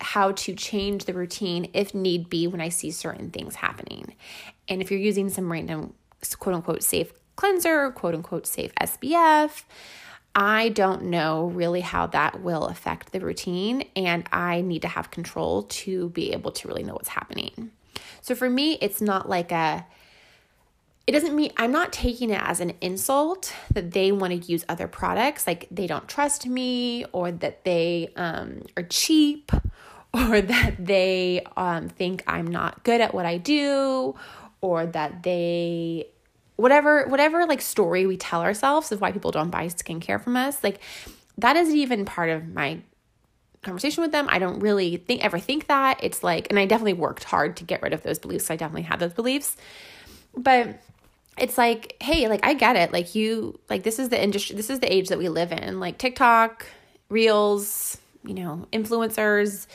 how 0.00 0.32
to 0.32 0.54
change 0.54 1.04
the 1.04 1.14
routine 1.14 1.70
if 1.72 1.94
need 1.94 2.28
be 2.28 2.46
when 2.46 2.60
I 2.60 2.68
see 2.68 2.90
certain 2.90 3.30
things 3.30 3.54
happening. 3.54 4.14
And 4.68 4.82
if 4.82 4.90
you're 4.90 5.00
using 5.00 5.28
some 5.28 5.50
random 5.50 5.94
quote 6.38 6.54
unquote 6.54 6.82
safe 6.82 7.12
cleanser, 7.36 7.90
quote 7.92 8.14
unquote 8.14 8.46
safe 8.46 8.74
SPF, 8.80 9.64
I 10.34 10.70
don't 10.70 11.04
know 11.04 11.46
really 11.46 11.82
how 11.82 12.06
that 12.08 12.40
will 12.40 12.66
affect 12.66 13.12
the 13.12 13.20
routine, 13.20 13.84
and 13.94 14.26
I 14.32 14.62
need 14.62 14.82
to 14.82 14.88
have 14.88 15.10
control 15.10 15.64
to 15.64 16.08
be 16.10 16.32
able 16.32 16.52
to 16.52 16.68
really 16.68 16.82
know 16.82 16.94
what's 16.94 17.10
happening. 17.10 17.70
So 18.22 18.34
for 18.34 18.48
me, 18.48 18.78
it's 18.80 19.02
not 19.02 19.28
like 19.28 19.52
a, 19.52 19.84
it 21.06 21.12
doesn't 21.12 21.36
mean 21.36 21.52
I'm 21.56 21.72
not 21.72 21.92
taking 21.92 22.30
it 22.30 22.40
as 22.40 22.60
an 22.60 22.72
insult 22.80 23.52
that 23.74 23.90
they 23.90 24.10
want 24.10 24.42
to 24.42 24.50
use 24.50 24.64
other 24.68 24.88
products, 24.88 25.46
like 25.46 25.66
they 25.70 25.86
don't 25.86 26.08
trust 26.08 26.46
me, 26.46 27.04
or 27.12 27.30
that 27.30 27.64
they 27.64 28.10
um, 28.16 28.62
are 28.76 28.84
cheap, 28.84 29.52
or 30.14 30.40
that 30.40 30.76
they 30.78 31.44
um, 31.56 31.88
think 31.88 32.22
I'm 32.26 32.46
not 32.46 32.84
good 32.84 33.02
at 33.02 33.12
what 33.12 33.26
I 33.26 33.36
do, 33.36 34.14
or 34.62 34.86
that 34.86 35.24
they 35.24 36.06
whatever 36.62 37.06
whatever 37.08 37.44
like 37.44 37.60
story 37.60 38.06
we 38.06 38.16
tell 38.16 38.40
ourselves 38.40 38.92
of 38.92 39.00
why 39.00 39.10
people 39.10 39.32
don't 39.32 39.50
buy 39.50 39.66
skincare 39.66 40.22
from 40.22 40.36
us, 40.36 40.62
like 40.62 40.78
that 41.36 41.56
isn't 41.56 41.76
even 41.76 42.04
part 42.04 42.30
of 42.30 42.46
my 42.46 42.80
conversation 43.62 44.00
with 44.00 44.12
them. 44.12 44.28
I 44.30 44.38
don't 44.38 44.60
really 44.60 44.96
think 44.96 45.24
ever 45.24 45.40
think 45.40 45.66
that. 45.66 45.98
It's 46.02 46.22
like, 46.22 46.46
and 46.50 46.58
I 46.58 46.66
definitely 46.66 46.92
worked 46.92 47.24
hard 47.24 47.56
to 47.56 47.64
get 47.64 47.82
rid 47.82 47.92
of 47.92 48.04
those 48.04 48.20
beliefs. 48.20 48.48
I 48.48 48.54
definitely 48.54 48.82
had 48.82 49.00
those 49.00 49.12
beliefs. 49.12 49.56
But 50.36 50.80
it's 51.36 51.58
like, 51.58 51.96
hey, 52.00 52.28
like 52.28 52.46
I 52.46 52.54
get 52.54 52.76
it. 52.76 52.92
Like 52.92 53.16
you 53.16 53.58
like 53.68 53.82
this 53.82 53.98
is 53.98 54.10
the 54.10 54.22
industry 54.22 54.54
this 54.54 54.70
is 54.70 54.78
the 54.78 54.92
age 54.92 55.08
that 55.08 55.18
we 55.18 55.28
live 55.28 55.50
in. 55.50 55.80
Like 55.80 55.98
TikTok, 55.98 56.64
Reels, 57.08 57.98
you 58.24 58.34
know, 58.34 58.68
influencers. 58.72 59.66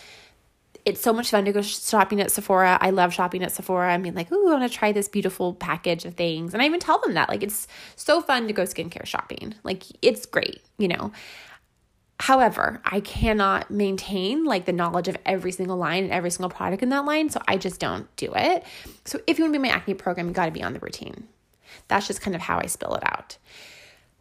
It's 0.88 1.02
so 1.02 1.12
much 1.12 1.32
fun 1.32 1.44
to 1.44 1.52
go 1.52 1.62
shopping 1.62 2.22
at 2.22 2.32
Sephora. 2.32 2.78
I 2.80 2.92
love 2.92 3.14
shopping 3.14 3.44
at 3.44 3.52
Sephora. 3.52 3.92
I 3.94 3.98
mean, 3.98 4.16
like, 4.16 4.32
ooh, 4.32 4.48
I 4.48 4.58
want 4.58 4.72
to 4.72 4.78
try 4.78 4.94
this 4.94 5.10
beautiful 5.10 5.54
package 5.54 6.06
of 6.06 6.14
things. 6.14 6.54
And 6.54 6.64
I 6.64 6.66
even 6.66 6.80
tell 6.80 7.00
them 7.00 7.16
that. 7.16 7.28
Like, 7.28 7.44
it's 7.44 7.68
so 7.98 8.22
fun 8.22 8.48
to 8.48 8.54
go 8.54 8.64
skincare 8.64 9.06
shopping. 9.06 9.54
Like, 9.64 9.84
it's 10.02 10.26
great, 10.26 10.62
you 10.78 10.88
know. 10.88 11.12
However, 12.22 12.82
I 12.86 13.02
cannot 13.02 13.70
maintain 13.70 14.46
like 14.46 14.64
the 14.64 14.72
knowledge 14.72 15.10
of 15.10 15.18
every 15.26 15.52
single 15.52 15.76
line 15.76 16.06
and 16.06 16.14
every 16.14 16.32
single 16.32 16.50
product 16.50 16.82
in 16.82 16.88
that 16.90 17.04
line. 17.04 17.30
So 17.30 17.42
I 17.50 17.58
just 17.58 17.82
don't 17.82 18.08
do 18.16 18.32
it. 18.34 18.64
So 19.04 19.20
if 19.28 19.38
you 19.38 19.44
want 19.44 19.54
to 19.56 19.60
be 19.60 19.68
my 19.68 19.76
acne 19.76 19.94
program, 19.94 20.28
you 20.30 20.34
got 20.34 20.46
to 20.46 20.52
be 20.52 20.64
on 20.64 20.72
the 20.72 20.80
routine. 20.80 21.28
That's 21.90 22.08
just 22.08 22.22
kind 22.22 22.34
of 22.34 22.42
how 22.42 22.60
I 22.60 22.68
spill 22.68 22.96
it 22.96 23.04
out. 23.06 23.38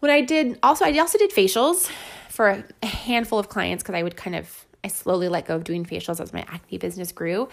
When 0.01 0.11
I 0.11 0.21
did 0.21 0.59
also, 0.65 0.85
I 0.85 0.99
also 0.99 1.17
did 1.17 1.31
facials 1.31 1.89
for 2.29 2.65
a 2.83 2.87
handful 2.87 3.39
of 3.39 3.49
clients 3.49 3.85
because 3.85 3.95
I 3.95 4.03
would 4.03 4.17
kind 4.17 4.35
of, 4.35 4.66
I 4.87 4.89
slowly 4.89 5.29
let 5.29 5.47
go 5.47 5.57
of 5.57 5.65
doing 5.65 5.85
facials 5.85 6.21
as 6.21 6.33
my 6.33 6.45
acne 6.47 6.79
business 6.79 7.11
grew. 7.11 7.49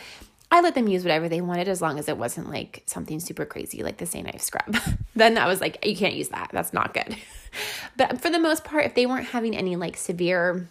I 0.51 0.61
let 0.61 0.75
them 0.75 0.87
use 0.87 1.03
whatever 1.03 1.27
they 1.27 1.41
wanted 1.41 1.67
as 1.67 1.81
long 1.81 1.97
as 1.97 2.07
it 2.07 2.15
wasn't 2.15 2.47
like 2.47 2.83
something 2.85 3.19
super 3.19 3.43
crazy 3.43 3.81
like 3.81 3.97
the 3.97 4.05
St. 4.05 4.27
Ives 4.27 4.43
scrub. 4.43 4.77
then 5.15 5.39
I 5.39 5.47
was 5.47 5.59
like, 5.59 5.83
you 5.83 5.95
can't 5.95 6.13
use 6.13 6.29
that. 6.29 6.51
That's 6.53 6.73
not 6.73 6.93
good. 6.93 7.17
but 7.97 8.21
for 8.21 8.29
the 8.29 8.37
most 8.37 8.63
part, 8.63 8.85
if 8.85 8.93
they 8.93 9.07
weren't 9.07 9.25
having 9.25 9.57
any 9.57 9.75
like 9.75 9.97
severe 9.97 10.67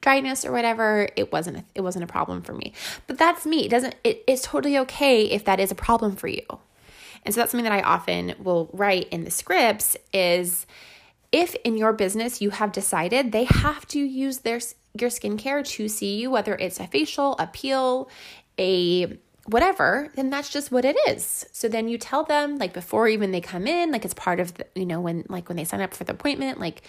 dryness 0.00 0.46
or 0.46 0.52
whatever, 0.52 1.10
it 1.16 1.30
wasn't 1.30 1.58
a, 1.58 1.64
it 1.74 1.82
wasn't 1.82 2.02
a 2.02 2.06
problem 2.06 2.40
for 2.40 2.54
me. 2.54 2.72
But 3.06 3.18
that's 3.18 3.44
me. 3.44 3.66
It 3.66 3.70
doesn't 3.70 3.94
it, 4.02 4.24
it's 4.26 4.40
totally 4.40 4.78
okay 4.78 5.24
if 5.26 5.44
that 5.44 5.60
is 5.60 5.70
a 5.70 5.74
problem 5.74 6.16
for 6.16 6.28
you. 6.28 6.46
And 7.26 7.34
so 7.34 7.42
that's 7.42 7.50
something 7.52 7.68
that 7.68 7.74
I 7.74 7.82
often 7.82 8.36
will 8.38 8.70
write 8.72 9.06
in 9.10 9.24
the 9.24 9.30
scripts 9.30 9.98
is 10.14 10.64
if 11.32 11.54
in 11.64 11.76
your 11.76 11.92
business 11.92 12.40
you 12.40 12.50
have 12.50 12.72
decided 12.72 13.32
they 13.32 13.44
have 13.44 13.86
to 13.88 13.98
use 13.98 14.38
their 14.38 14.60
your 14.98 15.10
skincare 15.10 15.64
to 15.64 15.88
see 15.88 16.20
you, 16.20 16.30
whether 16.30 16.54
it's 16.56 16.80
a 16.80 16.86
facial, 16.86 17.36
a 17.38 17.46
peel, 17.46 18.10
a 18.58 19.18
whatever, 19.46 20.10
then 20.16 20.30
that's 20.30 20.50
just 20.50 20.70
what 20.70 20.84
it 20.84 20.96
is. 21.08 21.46
So 21.52 21.68
then 21.68 21.88
you 21.88 21.98
tell 21.98 22.24
them 22.24 22.58
like 22.58 22.72
before 22.72 23.08
even 23.08 23.30
they 23.30 23.40
come 23.40 23.66
in, 23.66 23.92
like 23.92 24.04
it's 24.04 24.14
part 24.14 24.40
of 24.40 24.54
the, 24.54 24.66
you 24.74 24.86
know, 24.86 25.00
when 25.00 25.24
like 25.28 25.48
when 25.48 25.56
they 25.56 25.64
sign 25.64 25.80
up 25.80 25.94
for 25.94 26.04
the 26.04 26.12
appointment, 26.12 26.60
like 26.60 26.82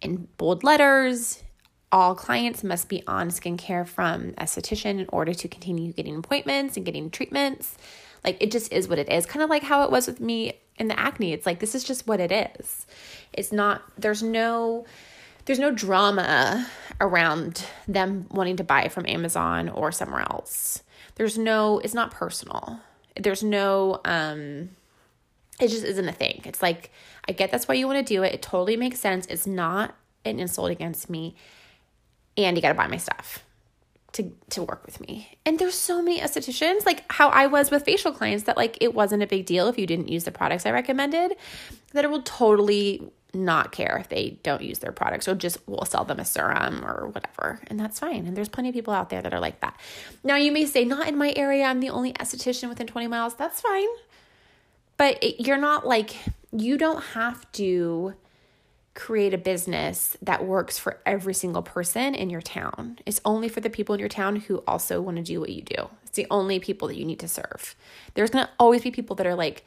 in 0.00 0.28
bold 0.36 0.64
letters, 0.64 1.42
all 1.92 2.14
clients 2.14 2.62
must 2.62 2.88
be 2.88 3.02
on 3.06 3.30
skincare 3.30 3.86
from 3.86 4.32
esthetician 4.32 5.00
in 5.00 5.06
order 5.08 5.34
to 5.34 5.48
continue 5.48 5.92
getting 5.92 6.16
appointments 6.16 6.76
and 6.76 6.86
getting 6.86 7.10
treatments. 7.10 7.76
Like 8.24 8.36
it 8.40 8.50
just 8.50 8.72
is 8.72 8.88
what 8.88 8.98
it 8.98 9.08
is. 9.08 9.26
Kind 9.26 9.42
of 9.42 9.50
like 9.50 9.62
how 9.62 9.84
it 9.84 9.90
was 9.90 10.06
with 10.06 10.20
me 10.20 10.54
in 10.76 10.88
the 10.88 10.98
acne. 10.98 11.32
It's 11.32 11.46
like 11.46 11.60
this 11.60 11.74
is 11.74 11.84
just 11.84 12.06
what 12.06 12.20
it 12.20 12.32
is. 12.32 12.86
It's 13.32 13.52
not 13.52 13.82
there's 13.98 14.22
no 14.22 14.86
there's 15.46 15.58
no 15.58 15.70
drama 15.70 16.66
around 17.00 17.64
them 17.88 18.26
wanting 18.30 18.56
to 18.56 18.64
buy 18.64 18.88
from 18.88 19.06
Amazon 19.06 19.68
or 19.68 19.90
somewhere 19.92 20.22
else. 20.22 20.82
There's 21.14 21.38
no 21.38 21.78
it's 21.78 21.94
not 21.94 22.10
personal. 22.10 22.80
There's 23.16 23.42
no 23.42 24.00
um 24.04 24.70
it 25.60 25.68
just 25.68 25.84
isn't 25.84 26.08
a 26.08 26.12
thing. 26.12 26.42
It's 26.44 26.62
like 26.62 26.90
i 27.28 27.32
get 27.32 27.50
that's 27.50 27.68
why 27.68 27.74
you 27.74 27.86
want 27.86 28.06
to 28.06 28.14
do 28.14 28.22
it. 28.22 28.34
It 28.34 28.42
totally 28.42 28.76
makes 28.76 29.00
sense. 29.00 29.26
It's 29.26 29.46
not 29.46 29.94
an 30.24 30.38
insult 30.38 30.70
against 30.70 31.08
me. 31.08 31.34
And 32.36 32.56
you 32.56 32.62
got 32.62 32.68
to 32.68 32.74
buy 32.74 32.86
my 32.86 32.96
stuff 32.96 33.44
to 34.12 34.30
to 34.50 34.62
work 34.62 34.84
with 34.84 35.00
me. 35.00 35.38
And 35.44 35.58
there's 35.58 35.74
so 35.74 36.02
many 36.02 36.20
estheticians 36.20 36.84
like 36.86 37.04
how 37.12 37.28
I 37.28 37.46
was 37.46 37.70
with 37.70 37.84
facial 37.84 38.12
clients 38.12 38.44
that 38.44 38.56
like 38.56 38.78
it 38.80 38.94
wasn't 38.94 39.22
a 39.22 39.26
big 39.26 39.46
deal 39.46 39.68
if 39.68 39.78
you 39.78 39.86
didn't 39.86 40.08
use 40.08 40.24
the 40.24 40.32
products 40.32 40.66
I 40.66 40.70
recommended 40.70 41.36
that 41.92 42.04
it 42.04 42.10
will 42.10 42.22
totally 42.22 43.10
not 43.32 43.72
care 43.72 43.98
if 43.98 44.08
they 44.08 44.38
don't 44.42 44.62
use 44.62 44.80
their 44.80 44.92
products 44.92 45.28
or 45.28 45.34
just 45.34 45.66
will 45.68 45.84
sell 45.84 46.04
them 46.04 46.18
a 46.18 46.24
serum 46.24 46.84
or 46.84 47.08
whatever. 47.08 47.60
And 47.68 47.78
that's 47.78 48.00
fine. 48.00 48.26
And 48.26 48.36
there's 48.36 48.48
plenty 48.48 48.70
of 48.70 48.74
people 48.74 48.92
out 48.92 49.10
there 49.10 49.22
that 49.22 49.32
are 49.32 49.40
like 49.40 49.60
that. 49.60 49.78
Now, 50.24 50.36
you 50.36 50.52
may 50.52 50.66
say, 50.66 50.84
not 50.84 51.08
in 51.08 51.16
my 51.16 51.32
area. 51.36 51.64
I'm 51.64 51.80
the 51.80 51.90
only 51.90 52.12
esthetician 52.14 52.68
within 52.68 52.86
20 52.86 53.06
miles. 53.06 53.34
That's 53.34 53.60
fine. 53.60 53.88
But 54.96 55.22
it, 55.22 55.46
you're 55.46 55.58
not 55.58 55.86
like, 55.86 56.16
you 56.52 56.76
don't 56.76 57.02
have 57.02 57.50
to 57.52 58.14
create 58.94 59.32
a 59.32 59.38
business 59.38 60.16
that 60.20 60.44
works 60.44 60.78
for 60.78 61.00
every 61.06 61.34
single 61.34 61.62
person 61.62 62.14
in 62.14 62.28
your 62.28 62.40
town. 62.40 62.98
It's 63.06 63.20
only 63.24 63.48
for 63.48 63.60
the 63.60 63.70
people 63.70 63.94
in 63.94 64.00
your 64.00 64.08
town 64.08 64.36
who 64.36 64.58
also 64.66 65.00
want 65.00 65.16
to 65.16 65.22
do 65.22 65.40
what 65.40 65.50
you 65.50 65.62
do. 65.62 65.88
It's 66.04 66.16
the 66.16 66.26
only 66.30 66.58
people 66.58 66.88
that 66.88 66.96
you 66.96 67.04
need 67.04 67.20
to 67.20 67.28
serve. 67.28 67.76
There's 68.14 68.30
going 68.30 68.44
to 68.44 68.50
always 68.58 68.82
be 68.82 68.90
people 68.90 69.14
that 69.16 69.26
are 69.26 69.36
like, 69.36 69.64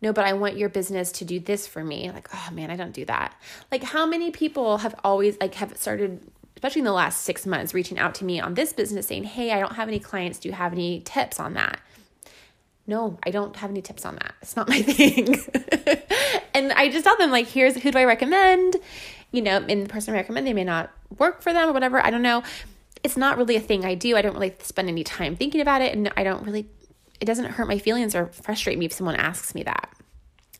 no, 0.00 0.12
but 0.12 0.24
I 0.24 0.32
want 0.32 0.56
your 0.56 0.68
business 0.68 1.12
to 1.12 1.24
do 1.24 1.40
this 1.40 1.66
for 1.66 1.84
me. 1.84 2.10
Like, 2.10 2.28
oh 2.32 2.48
man, 2.52 2.70
I 2.70 2.76
don't 2.76 2.92
do 2.92 3.04
that. 3.04 3.34
Like, 3.70 3.82
how 3.82 4.06
many 4.06 4.30
people 4.30 4.78
have 4.78 4.94
always, 5.04 5.36
like, 5.40 5.54
have 5.54 5.76
started, 5.76 6.20
especially 6.56 6.80
in 6.80 6.86
the 6.86 6.92
last 6.92 7.22
six 7.22 7.46
months, 7.46 7.74
reaching 7.74 7.98
out 7.98 8.14
to 8.16 8.24
me 8.24 8.40
on 8.40 8.54
this 8.54 8.72
business 8.72 9.06
saying, 9.06 9.24
hey, 9.24 9.52
I 9.52 9.60
don't 9.60 9.74
have 9.74 9.88
any 9.88 9.98
clients. 9.98 10.38
Do 10.38 10.48
you 10.48 10.54
have 10.54 10.72
any 10.72 11.00
tips 11.00 11.38
on 11.38 11.54
that? 11.54 11.80
No, 12.86 13.18
I 13.24 13.30
don't 13.30 13.56
have 13.56 13.70
any 13.70 13.80
tips 13.80 14.04
on 14.04 14.16
that. 14.16 14.34
It's 14.42 14.56
not 14.56 14.68
my 14.68 14.82
thing. 14.82 15.36
and 16.54 16.72
I 16.72 16.90
just 16.90 17.04
tell 17.04 17.16
them, 17.16 17.30
like, 17.30 17.46
here's 17.46 17.80
who 17.80 17.90
do 17.90 17.98
I 17.98 18.04
recommend? 18.04 18.76
You 19.32 19.42
know, 19.42 19.64
and 19.68 19.84
the 19.84 19.88
person 19.88 20.14
I 20.14 20.18
recommend, 20.18 20.46
they 20.46 20.52
may 20.52 20.64
not 20.64 20.90
work 21.18 21.42
for 21.42 21.52
them 21.52 21.68
or 21.68 21.72
whatever. 21.72 22.04
I 22.04 22.10
don't 22.10 22.22
know. 22.22 22.42
It's 23.02 23.16
not 23.16 23.36
really 23.36 23.56
a 23.56 23.60
thing 23.60 23.84
I 23.84 23.94
do. 23.94 24.16
I 24.16 24.22
don't 24.22 24.34
really 24.34 24.54
spend 24.60 24.88
any 24.88 25.04
time 25.04 25.36
thinking 25.36 25.60
about 25.60 25.82
it. 25.82 25.94
And 25.94 26.12
I 26.16 26.24
don't 26.24 26.44
really 26.44 26.68
it 27.20 27.26
doesn't 27.26 27.46
hurt 27.46 27.68
my 27.68 27.78
feelings 27.78 28.14
or 28.14 28.26
frustrate 28.26 28.78
me 28.78 28.86
if 28.86 28.92
someone 28.92 29.16
asks 29.16 29.54
me 29.54 29.62
that. 29.62 29.90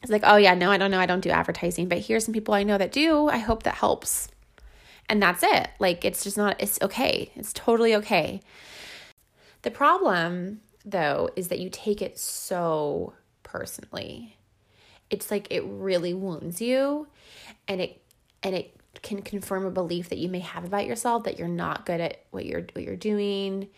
It's 0.03 0.11
like, 0.11 0.23
oh 0.25 0.37
yeah, 0.37 0.55
no, 0.55 0.71
I 0.71 0.79
don't 0.79 0.91
know. 0.91 0.99
I 0.99 1.07
don't 1.07 1.21
do 1.21 1.31
advertising, 1.31 1.89
but 1.89 1.99
here's 1.99 2.25
some 2.25 2.35
people 2.35 2.55
I 2.55 2.63
know 2.63 2.79
that 2.79 2.93
do. 2.93 3.29
I 3.29 3.39
hope 3.39 3.63
that 3.65 3.75
helps. 3.75 4.29
And 5.09 5.23
that's 5.23 5.43
it. 5.43 5.69
Like, 5.79 6.05
it's 6.05 6.25
just 6.25 6.37
not, 6.37 6.57
it's 6.59 6.81
okay. 6.81 7.31
It's 7.37 7.53
totally 7.53 7.95
okay. 7.97 8.41
The 9.63 9.71
problem, 9.71 10.61
though, 10.85 11.31
is 11.37 11.49
that 11.49 11.59
you 11.59 11.71
take 11.71 12.03
it 12.03 12.19
so 12.19 13.15
personally. 13.43 14.37
It's 15.11 15.31
like 15.31 15.47
it 15.51 15.63
really 15.67 16.15
wounds 16.15 16.61
you 16.61 17.09
and 17.69 17.81
it, 17.81 18.03
and 18.43 18.55
it 18.55 18.77
can 19.03 19.23
confirm 19.23 19.67
a 19.67 19.71
belief 19.71 20.09
that 20.09 20.19
you 20.19 20.29
may 20.29 20.39
have 20.39 20.65
about 20.65 20.87
yourself 20.87 21.25
that 21.25 21.39
you're 21.39 21.49
not 21.49 21.85
good 21.85 22.01
at 22.01 22.25
what 22.31 22.47
you're 22.47 22.65
what 22.75 22.85
you're 22.85 22.97
doing 22.97 23.69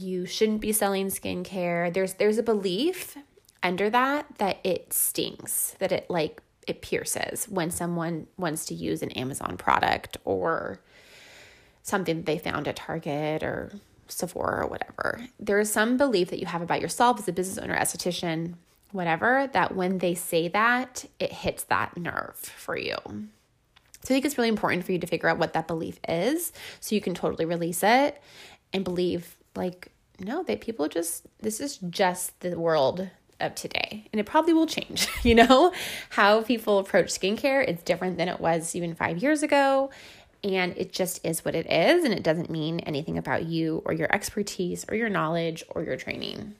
you 0.00 0.26
shouldn't 0.26 0.60
be 0.60 0.72
selling 0.72 1.08
skincare. 1.08 1.92
There's 1.92 2.14
there's 2.14 2.38
a 2.38 2.42
belief 2.42 3.16
under 3.62 3.90
that 3.90 4.26
that 4.38 4.58
it 4.64 4.92
stings, 4.92 5.76
that 5.78 5.92
it 5.92 6.08
like 6.08 6.42
it 6.66 6.82
pierces 6.82 7.46
when 7.46 7.70
someone 7.70 8.26
wants 8.36 8.66
to 8.66 8.74
use 8.74 9.02
an 9.02 9.10
Amazon 9.12 9.56
product 9.56 10.16
or 10.24 10.80
something 11.82 12.16
that 12.16 12.26
they 12.26 12.38
found 12.38 12.68
at 12.68 12.76
Target 12.76 13.42
or 13.42 13.72
Sephora 14.10 14.64
or 14.64 14.66
whatever. 14.66 15.20
There 15.38 15.60
is 15.60 15.72
some 15.72 15.96
belief 15.96 16.30
that 16.30 16.40
you 16.40 16.46
have 16.46 16.62
about 16.62 16.80
yourself 16.80 17.18
as 17.18 17.28
a 17.28 17.32
business 17.32 17.58
owner, 17.58 17.76
esthetician, 17.76 18.54
whatever, 18.92 19.48
that 19.52 19.74
when 19.74 19.98
they 19.98 20.14
say 20.14 20.48
that, 20.48 21.04
it 21.18 21.32
hits 21.32 21.64
that 21.64 21.96
nerve 21.96 22.36
for 22.36 22.76
you. 22.76 22.96
So 24.02 24.14
I 24.14 24.16
think 24.16 24.24
it's 24.24 24.38
really 24.38 24.48
important 24.48 24.84
for 24.84 24.92
you 24.92 24.98
to 24.98 25.06
figure 25.06 25.28
out 25.28 25.38
what 25.38 25.52
that 25.52 25.66
belief 25.66 26.00
is 26.08 26.52
so 26.80 26.94
you 26.94 27.00
can 27.00 27.14
totally 27.14 27.44
release 27.44 27.82
it 27.82 28.20
and 28.72 28.84
believe 28.84 29.36
like 29.54 29.88
no 30.18 30.42
that 30.44 30.60
people 30.60 30.88
just 30.88 31.26
this 31.40 31.60
is 31.60 31.78
just 31.88 32.38
the 32.40 32.58
world 32.58 33.08
of 33.40 33.54
today 33.54 34.06
and 34.12 34.20
it 34.20 34.26
probably 34.26 34.52
will 34.52 34.66
change 34.66 35.08
you 35.22 35.34
know 35.34 35.72
how 36.10 36.42
people 36.42 36.78
approach 36.78 37.06
skincare 37.06 37.66
it's 37.66 37.82
different 37.82 38.16
than 38.16 38.28
it 38.28 38.40
was 38.40 38.74
even 38.74 38.94
5 38.94 39.18
years 39.18 39.42
ago 39.42 39.90
and 40.42 40.76
it 40.76 40.92
just 40.92 41.24
is 41.24 41.44
what 41.44 41.54
it 41.54 41.70
is 41.70 42.04
and 42.04 42.14
it 42.14 42.22
doesn't 42.22 42.50
mean 42.50 42.80
anything 42.80 43.18
about 43.18 43.44
you 43.44 43.82
or 43.84 43.92
your 43.92 44.12
expertise 44.14 44.84
or 44.88 44.94
your 44.94 45.08
knowledge 45.08 45.62
or 45.70 45.82
your 45.82 45.96
training 45.96 46.54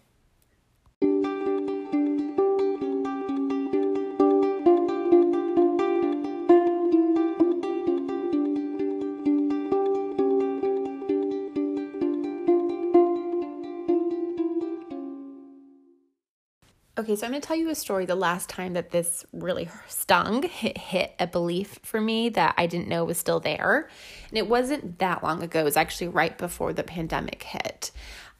Okay, 17.10 17.16
so 17.16 17.26
I'm 17.26 17.32
going 17.32 17.42
to 17.42 17.48
tell 17.48 17.56
you 17.56 17.70
a 17.70 17.74
story 17.74 18.06
the 18.06 18.14
last 18.14 18.48
time 18.48 18.74
that 18.74 18.92
this 18.92 19.26
really 19.32 19.68
stung, 19.88 20.44
hit, 20.44 20.78
hit 20.78 21.12
a 21.18 21.26
belief 21.26 21.80
for 21.82 22.00
me 22.00 22.28
that 22.28 22.54
I 22.56 22.68
didn't 22.68 22.86
know 22.86 23.04
was 23.04 23.18
still 23.18 23.40
there. 23.40 23.88
And 24.28 24.38
it 24.38 24.48
wasn't 24.48 25.00
that 25.00 25.20
long 25.20 25.42
ago, 25.42 25.58
it 25.58 25.64
was 25.64 25.76
actually 25.76 26.06
right 26.06 26.38
before 26.38 26.72
the 26.72 26.84
pandemic 26.84 27.42
hit. 27.42 27.90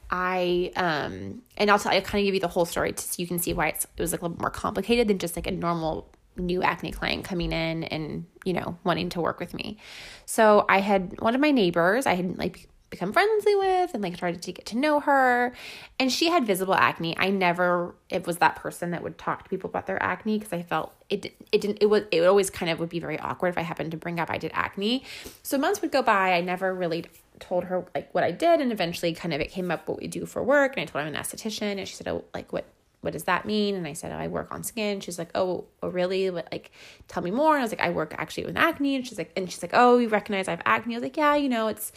I 0.09 0.71
um 0.77 1.43
and 1.57 1.69
I'll 1.69 1.81
tell 1.81 1.91
I'll 1.91 2.01
kind 2.01 2.23
of 2.23 2.27
give 2.27 2.35
you 2.35 2.41
the 2.41 2.47
whole 2.47 2.65
story 2.65 2.95
so 2.97 3.21
you 3.21 3.27
can 3.27 3.41
see 3.41 3.53
why 3.53 3.69
it 3.69 3.87
was 3.99 4.13
like 4.13 4.23
a 4.23 4.27
little 4.27 4.41
more 4.41 4.51
complicated 4.51 5.09
than 5.09 5.19
just 5.19 5.35
like 5.35 5.49
a 5.49 5.53
normal 5.53 6.09
new 6.37 6.63
acne 6.63 6.93
client 6.93 7.25
coming 7.25 7.51
in 7.53 7.83
and 7.85 8.27
you 8.45 8.53
know 8.53 8.79
wanting 8.85 9.09
to 9.11 9.21
work 9.21 9.41
with 9.41 9.53
me. 9.53 9.79
So 10.27 10.65
I 10.69 10.79
had 10.79 11.21
one 11.21 11.35
of 11.35 11.41
my 11.41 11.51
neighbors 11.51 12.07
I 12.07 12.15
had 12.15 12.39
like 12.39 12.69
become 12.91 13.13
friendly 13.13 13.55
with 13.55 13.95
and 13.95 14.03
like 14.03 14.17
tried 14.17 14.41
to 14.43 14.53
get 14.53 14.67
to 14.67 14.77
know 14.77 14.99
her 14.99 15.53
and 16.01 16.11
she 16.11 16.29
had 16.29 16.45
visible 16.45 16.75
acne 16.75 17.17
i 17.19 17.31
never 17.31 17.95
it 18.09 18.27
was 18.27 18.39
that 18.39 18.57
person 18.57 18.91
that 18.91 19.03
would 19.03 19.17
talk 19.17 19.45
to 19.45 19.51
people 19.51 19.71
about 19.71 19.87
their 19.87 20.03
acne 20.03 20.39
because 20.39 20.53
i 20.53 20.61
felt 20.61 20.93
it 21.09 21.33
it 21.53 21.61
didn't 21.61 21.79
it 21.81 21.87
was 21.87 22.03
it 22.11 22.25
always 22.25 22.51
kind 22.51 22.71
of 22.71 22.81
would 22.81 22.89
be 22.89 22.99
very 22.99 23.19
awkward 23.21 23.49
if 23.49 23.59
i 23.59 23.63
happened 23.63 23.93
to 23.93 23.97
bring 23.97 24.19
up 24.19 24.29
i 24.29 24.37
did 24.37 24.51
acne 24.55 25.05
so 25.43 25.57
months 25.57 25.81
would 25.81 25.93
go 25.93 26.03
by 26.03 26.33
i 26.33 26.41
never 26.41 26.75
really 26.75 27.05
told 27.39 27.65
her 27.65 27.87
like 27.95 28.13
what 28.13 28.25
i 28.25 28.33
did 28.33 28.61
and 28.61 28.73
eventually 28.73 29.15
kind 29.15 29.33
of 29.33 29.41
it 29.41 29.51
came 29.51 29.71
up 29.71 29.89
what 29.89 29.99
we 29.99 30.09
do 30.09 30.27
for 30.27 30.43
work 30.43 30.73
and 30.77 30.83
i 30.83 30.85
told 30.85 31.03
her 31.03 31.09
i'm 31.09 31.15
an 31.15 31.21
esthetician 31.21 31.79
and 31.79 31.87
she 31.87 31.95
said 31.95 32.09
oh 32.09 32.25
like 32.35 32.53
what 32.53 32.67
what 33.01 33.13
does 33.15 33.25
that 33.25 33.47
mean? 33.47 33.77
And 33.77 33.87
I 33.87 33.95
said, 33.95 34.13
oh, 34.13 34.17
I 34.17 34.29
work 34.29 34.53
on 34.53 34.63
skin. 34.63 35.01
She's 35.01 35.19
like, 35.19 35.31
oh, 35.35 35.65
oh, 35.83 35.89
really? 35.89 36.29
What, 36.31 36.49
like, 36.53 36.71
tell 37.09 37.23
me 37.23 37.31
more. 37.31 37.55
And 37.55 37.61
I 37.61 37.65
was 37.65 37.73
like, 37.73 37.81
I 37.81 37.91
work 37.91 38.15
actually 38.19 38.45
with 38.45 38.57
acne. 38.57 38.95
And 38.97 39.07
she's 39.07 39.17
like, 39.17 39.33
and 39.37 39.51
she's 39.51 39.63
like, 39.63 39.71
oh, 39.73 39.99
you 39.99 40.09
recognize 40.09 40.49
I 40.49 40.53
have 40.53 40.63
acne? 40.67 40.95
I 40.95 40.99
was 40.99 41.03
like, 41.03 41.17
yeah, 41.17 41.35
you 41.35 41.49
know, 41.49 41.69
it's 41.69 41.93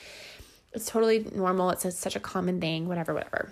it's 0.73 0.85
totally 0.85 1.25
normal. 1.33 1.69
It's 1.69 1.97
such 1.97 2.15
a 2.15 2.19
common 2.19 2.59
thing, 2.59 2.87
whatever, 2.87 3.13
whatever. 3.13 3.51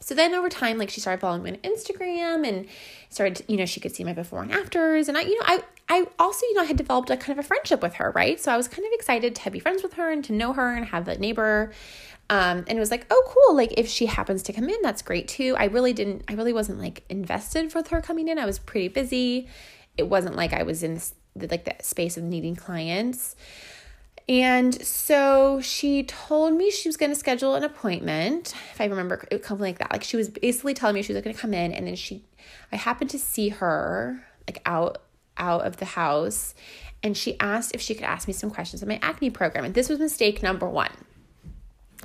So 0.00 0.14
then 0.14 0.34
over 0.34 0.48
time, 0.48 0.78
like 0.78 0.88
she 0.88 1.00
started 1.00 1.20
following 1.20 1.42
me 1.42 1.50
on 1.50 1.56
Instagram 1.58 2.48
and 2.48 2.66
started, 3.10 3.44
you 3.48 3.56
know, 3.58 3.66
she 3.66 3.80
could 3.80 3.94
see 3.94 4.02
my 4.02 4.14
before 4.14 4.42
and 4.42 4.50
afters. 4.50 5.08
And 5.08 5.18
I, 5.18 5.22
you 5.22 5.38
know, 5.38 5.44
I, 5.46 5.62
I 5.90 6.06
also, 6.18 6.46
you 6.46 6.54
know, 6.54 6.62
I 6.62 6.64
had 6.64 6.78
developed 6.78 7.10
a 7.10 7.18
kind 7.18 7.38
of 7.38 7.44
a 7.44 7.46
friendship 7.46 7.82
with 7.82 7.94
her, 7.94 8.10
right? 8.12 8.40
So 8.40 8.50
I 8.50 8.56
was 8.56 8.66
kind 8.66 8.86
of 8.86 8.92
excited 8.94 9.34
to 9.34 9.50
be 9.50 9.60
friends 9.60 9.82
with 9.82 9.94
her 9.94 10.10
and 10.10 10.24
to 10.24 10.32
know 10.32 10.54
her 10.54 10.74
and 10.74 10.86
have 10.86 11.04
that 11.04 11.20
neighbor. 11.20 11.72
Um, 12.30 12.64
and 12.66 12.70
it 12.70 12.78
was 12.78 12.90
like, 12.90 13.06
oh, 13.10 13.22
cool. 13.26 13.56
Like 13.56 13.74
if 13.76 13.88
she 13.88 14.06
happens 14.06 14.42
to 14.44 14.52
come 14.54 14.68
in, 14.68 14.80
that's 14.82 15.02
great 15.02 15.28
too. 15.28 15.54
I 15.58 15.64
really 15.64 15.92
didn't, 15.92 16.24
I 16.28 16.32
really 16.32 16.54
wasn't 16.54 16.78
like 16.78 17.04
invested 17.10 17.74
with 17.74 17.88
her 17.88 18.00
coming 18.00 18.28
in. 18.28 18.38
I 18.38 18.46
was 18.46 18.58
pretty 18.58 18.88
busy. 18.88 19.48
It 19.98 20.04
wasn't 20.04 20.34
like 20.34 20.54
I 20.54 20.62
was 20.62 20.82
in 20.82 20.98
like 21.34 21.64
the 21.64 21.74
space 21.84 22.16
of 22.16 22.22
needing 22.22 22.56
clients. 22.56 23.36
And 24.28 24.80
so 24.84 25.60
she 25.60 26.04
told 26.04 26.54
me 26.54 26.70
she 26.70 26.88
was 26.88 26.96
going 26.96 27.10
to 27.10 27.18
schedule 27.18 27.56
an 27.56 27.64
appointment, 27.64 28.54
if 28.72 28.80
I 28.80 28.84
remember, 28.84 29.26
it, 29.30 29.44
something 29.44 29.64
like 29.64 29.78
that. 29.78 29.92
Like 29.92 30.04
she 30.04 30.16
was 30.16 30.28
basically 30.28 30.74
telling 30.74 30.94
me 30.94 31.02
she 31.02 31.12
was 31.12 31.22
going 31.22 31.34
to 31.34 31.40
come 31.40 31.52
in, 31.52 31.72
and 31.72 31.86
then 31.86 31.96
she, 31.96 32.24
I 32.70 32.76
happened 32.76 33.10
to 33.10 33.18
see 33.18 33.48
her 33.48 34.24
like 34.46 34.62
out 34.66 34.98
out 35.36 35.62
of 35.66 35.78
the 35.78 35.84
house, 35.84 36.54
and 37.02 37.16
she 37.16 37.38
asked 37.40 37.74
if 37.74 37.80
she 37.80 37.94
could 37.94 38.04
ask 38.04 38.28
me 38.28 38.34
some 38.34 38.50
questions 38.50 38.82
on 38.82 38.88
my 38.88 39.00
acne 39.02 39.30
program. 39.30 39.64
And 39.64 39.74
this 39.74 39.88
was 39.88 39.98
mistake 39.98 40.42
number 40.42 40.68
one. 40.68 40.92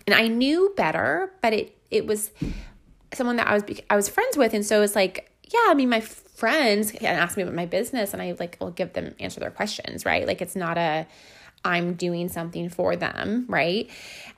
And 0.07 0.15
I 0.15 0.27
knew 0.27 0.73
better, 0.75 1.31
but 1.41 1.53
it 1.53 1.77
it 1.91 2.07
was 2.07 2.31
someone 3.13 3.35
that 3.35 3.47
I 3.47 3.53
was 3.53 3.63
I 3.89 3.95
was 3.95 4.09
friends 4.09 4.35
with, 4.37 4.53
and 4.53 4.65
so 4.65 4.81
it's 4.81 4.95
like, 4.95 5.31
yeah, 5.43 5.65
I 5.67 5.73
mean, 5.73 5.89
my 5.89 6.01
friends 6.01 6.91
can 6.91 7.15
ask 7.15 7.37
me 7.37 7.43
about 7.43 7.55
my 7.55 7.65
business, 7.65 8.13
and 8.13 8.21
I 8.21 8.35
like 8.39 8.57
will 8.59 8.71
give 8.71 8.93
them 8.93 9.15
answer 9.19 9.39
their 9.39 9.51
questions, 9.51 10.05
right? 10.05 10.25
Like 10.25 10.41
it's 10.41 10.55
not 10.55 10.77
a 10.77 11.05
I'm 11.65 11.95
doing 11.95 12.29
something 12.29 12.69
for 12.69 12.95
them, 12.95 13.45
right? 13.49 13.89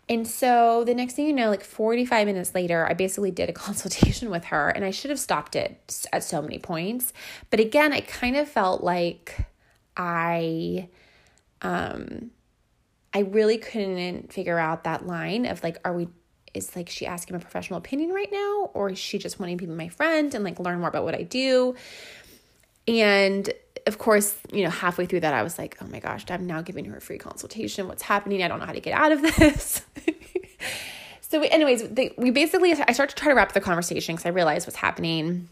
And 0.10 0.26
so 0.26 0.86
the 0.86 0.96
next 0.96 1.14
thing 1.14 1.28
you 1.28 1.34
know, 1.34 1.50
like 1.50 1.64
45 1.64 2.26
minutes 2.26 2.56
later, 2.56 2.88
I 2.90 2.94
basically 2.94 3.32
did 3.32 3.50
a 3.50 3.54
consultation 3.68 4.30
with 4.30 4.46
her 4.46 4.70
and 4.70 4.86
I 4.86 4.92
should 4.92 5.10
have 5.10 5.20
stopped 5.20 5.56
it 5.56 6.08
at 6.14 6.24
so 6.24 6.42
many 6.42 6.58
points. 6.58 7.12
But 7.50 7.60
again, 7.60 7.92
I 7.92 8.00
kind 8.00 8.38
of 8.38 8.48
felt 8.48 8.84
like 8.84 9.48
I 9.96 10.88
um 11.62 12.32
I 13.14 13.20
really 13.20 13.58
couldn't 13.58 14.32
figure 14.32 14.60
out 14.60 14.84
that 14.84 15.06
line 15.06 15.46
of 15.46 15.64
like 15.64 15.80
are 15.84 15.94
we 15.94 16.08
is 16.54 16.76
like 16.76 16.90
she 16.90 17.06
asking 17.06 17.36
my 17.36 17.42
professional 17.42 17.78
opinion 17.78 18.12
right 18.12 18.32
now 18.32 18.72
or 18.74 18.90
is 18.90 18.98
she 18.98 19.18
just 19.18 19.40
wanting 19.40 19.58
to 19.58 19.68
be 19.68 19.72
my 19.72 19.90
friend 19.90 20.34
and 20.34 20.44
like 20.44 20.60
learn 20.60 20.80
more 20.80 20.90
about 20.90 21.04
what 21.04 21.16
I 21.16 21.24
do? 21.24 21.76
And 22.88 23.52
of 23.88 23.98
course, 23.98 24.36
you 24.52 24.64
know, 24.64 24.70
halfway 24.70 25.06
through 25.06 25.22
that, 25.22 25.34
I 25.34 25.44
was 25.44 25.58
like, 25.58 25.78
oh 25.82 25.88
my 25.88 26.00
gosh, 26.00 26.26
I'm 26.30 26.46
now 26.46 26.62
giving 26.62 26.86
her 26.86 26.98
a 26.98 27.02
free 27.02 27.18
consultation. 27.18 27.88
What's 27.88 28.04
happening? 28.04 28.44
I 28.44 28.48
don't 28.48 28.60
know 28.60 28.66
how 28.66 28.74
to 28.74 28.82
get 28.82 28.94
out 28.94 29.12
of 29.12 29.22
this. 29.22 29.82
so, 31.22 31.42
anyways, 31.42 31.88
they, 31.90 32.14
we 32.18 32.32
basically, 32.32 32.74
I 32.74 32.92
start 32.92 33.10
to 33.10 33.16
try 33.16 33.30
to 33.30 33.36
wrap 33.36 33.54
the 33.54 33.62
conversation 33.62 34.16
because 34.16 34.26
I 34.26 34.30
realize 34.30 34.68
what's 34.68 34.78
happening. 34.78 35.48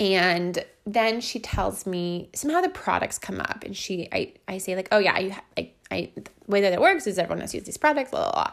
And 0.00 0.64
then 0.84 1.20
she 1.20 1.38
tells 1.38 1.86
me 1.86 2.28
somehow 2.34 2.60
the 2.60 2.68
products 2.68 3.18
come 3.18 3.40
up, 3.40 3.62
and 3.64 3.76
she, 3.76 4.08
I, 4.12 4.32
I 4.48 4.58
say 4.58 4.74
like, 4.74 4.88
oh 4.90 4.98
yeah, 4.98 5.18
you, 5.18 5.34
like, 5.56 5.76
I, 5.90 6.10
the 6.14 6.24
way 6.48 6.62
that 6.62 6.72
it 6.72 6.80
works 6.80 7.06
is 7.06 7.18
everyone 7.18 7.40
has 7.40 7.52
to 7.52 7.58
use 7.58 7.66
these 7.66 7.76
products, 7.76 8.10
blah, 8.10 8.22
blah, 8.22 8.32
blah. 8.32 8.52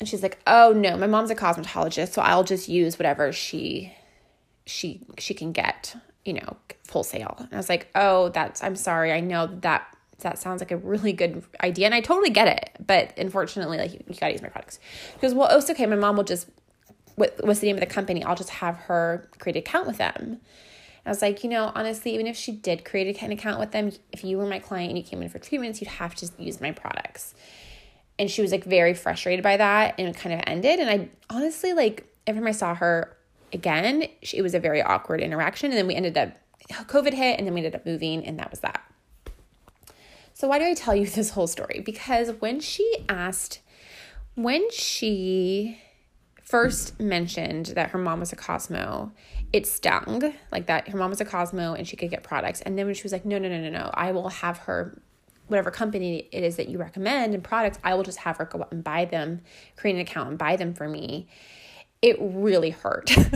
And 0.00 0.08
she's 0.08 0.22
like, 0.22 0.38
oh 0.46 0.72
no, 0.72 0.96
my 0.96 1.06
mom's 1.06 1.30
a 1.30 1.34
cosmetologist, 1.34 2.12
so 2.12 2.22
I'll 2.22 2.44
just 2.44 2.68
use 2.68 2.98
whatever 2.98 3.32
she, 3.32 3.92
she, 4.64 5.02
she 5.18 5.34
can 5.34 5.52
get, 5.52 5.96
you 6.28 6.34
know, 6.34 6.56
wholesale. 6.90 7.34
And 7.38 7.48
I 7.52 7.56
was 7.56 7.68
like, 7.68 7.88
oh, 7.94 8.28
that's, 8.28 8.62
I'm 8.62 8.76
sorry. 8.76 9.12
I 9.12 9.20
know 9.20 9.46
that 9.62 9.88
that 10.20 10.38
sounds 10.38 10.60
like 10.60 10.70
a 10.70 10.76
really 10.76 11.12
good 11.12 11.42
idea. 11.62 11.86
And 11.86 11.94
I 11.94 12.00
totally 12.00 12.30
get 12.30 12.48
it. 12.48 12.70
But 12.84 13.16
unfortunately, 13.16 13.78
like, 13.78 13.94
you, 13.94 14.04
you 14.06 14.14
gotta 14.14 14.32
use 14.32 14.42
my 14.42 14.48
products. 14.48 14.78
She 15.14 15.20
goes, 15.20 15.32
well, 15.32 15.48
oh, 15.50 15.58
it's 15.58 15.70
okay. 15.70 15.86
My 15.86 15.96
mom 15.96 16.16
will 16.16 16.24
just, 16.24 16.48
what, 17.14 17.36
what's 17.42 17.60
the 17.60 17.66
name 17.66 17.76
of 17.76 17.80
the 17.80 17.86
company? 17.86 18.22
I'll 18.22 18.36
just 18.36 18.50
have 18.50 18.76
her 18.76 19.28
create 19.38 19.56
an 19.56 19.60
account 19.60 19.86
with 19.86 19.98
them. 19.98 20.40
I 21.06 21.10
was 21.10 21.22
like, 21.22 21.42
you 21.42 21.48
know, 21.48 21.72
honestly, 21.74 22.14
even 22.14 22.26
if 22.26 22.36
she 22.36 22.52
did 22.52 22.84
create 22.84 23.22
an 23.22 23.32
account 23.32 23.58
with 23.58 23.70
them, 23.70 23.92
if 24.12 24.24
you 24.24 24.36
were 24.36 24.46
my 24.46 24.58
client 24.58 24.90
and 24.90 24.98
you 24.98 25.04
came 25.04 25.22
in 25.22 25.28
for 25.30 25.38
treatments, 25.38 25.80
you'd 25.80 25.88
have 25.88 26.14
to 26.16 26.28
use 26.38 26.60
my 26.60 26.72
products. 26.72 27.34
And 28.18 28.30
she 28.30 28.42
was 28.42 28.52
like 28.52 28.64
very 28.64 28.92
frustrated 28.92 29.42
by 29.42 29.56
that 29.56 29.94
and 29.98 30.08
it 30.08 30.16
kind 30.16 30.34
of 30.34 30.42
ended. 30.46 30.80
And 30.80 30.90
I 30.90 31.08
honestly, 31.30 31.72
like, 31.72 32.12
every 32.26 32.40
time 32.40 32.48
I 32.48 32.52
saw 32.52 32.74
her 32.74 33.16
again, 33.52 34.04
it 34.20 34.42
was 34.42 34.54
a 34.54 34.60
very 34.60 34.82
awkward 34.82 35.20
interaction. 35.20 35.70
And 35.70 35.78
then 35.78 35.86
we 35.86 35.94
ended 35.94 36.16
up 36.16 36.32
COVID 36.70 37.14
hit 37.14 37.38
and 37.38 37.46
then 37.46 37.54
we 37.54 37.60
ended 37.60 37.74
up 37.74 37.86
moving, 37.86 38.24
and 38.26 38.38
that 38.38 38.50
was 38.50 38.60
that. 38.60 38.82
So, 40.34 40.48
why 40.48 40.58
do 40.58 40.66
I 40.66 40.74
tell 40.74 40.94
you 40.94 41.06
this 41.10 41.30
whole 41.30 41.46
story? 41.46 41.82
Because 41.84 42.30
when 42.40 42.60
she 42.60 43.04
asked, 43.08 43.60
when 44.34 44.70
she 44.70 45.80
first 46.48 46.98
mentioned 46.98 47.66
that 47.66 47.90
her 47.90 47.98
mom 47.98 48.20
was 48.20 48.32
a 48.32 48.36
Cosmo, 48.36 49.12
it 49.52 49.66
stung 49.66 50.32
like 50.50 50.66
that. 50.66 50.88
Her 50.88 50.96
mom 50.96 51.10
was 51.10 51.20
a 51.20 51.24
Cosmo 51.24 51.74
and 51.74 51.86
she 51.86 51.96
could 51.96 52.08
get 52.08 52.22
products. 52.22 52.62
And 52.62 52.78
then 52.78 52.86
when 52.86 52.94
she 52.94 53.02
was 53.02 53.12
like, 53.12 53.26
no, 53.26 53.38
no, 53.38 53.48
no, 53.48 53.60
no, 53.60 53.68
no, 53.68 53.90
I 53.92 54.12
will 54.12 54.28
have 54.28 54.58
her, 54.58 55.02
whatever 55.48 55.70
company 55.70 56.28
it 56.32 56.42
is 56.44 56.56
that 56.56 56.68
you 56.68 56.78
recommend 56.78 57.34
and 57.34 57.44
products, 57.44 57.78
I 57.84 57.94
will 57.94 58.02
just 58.02 58.18
have 58.18 58.38
her 58.38 58.46
go 58.46 58.60
out 58.60 58.72
and 58.72 58.82
buy 58.82 59.04
them, 59.04 59.42
create 59.76 59.94
an 59.94 60.00
account 60.00 60.30
and 60.30 60.38
buy 60.38 60.56
them 60.56 60.72
for 60.72 60.88
me. 60.88 61.28
It 62.00 62.16
really 62.20 62.70
hurt. 62.70 63.10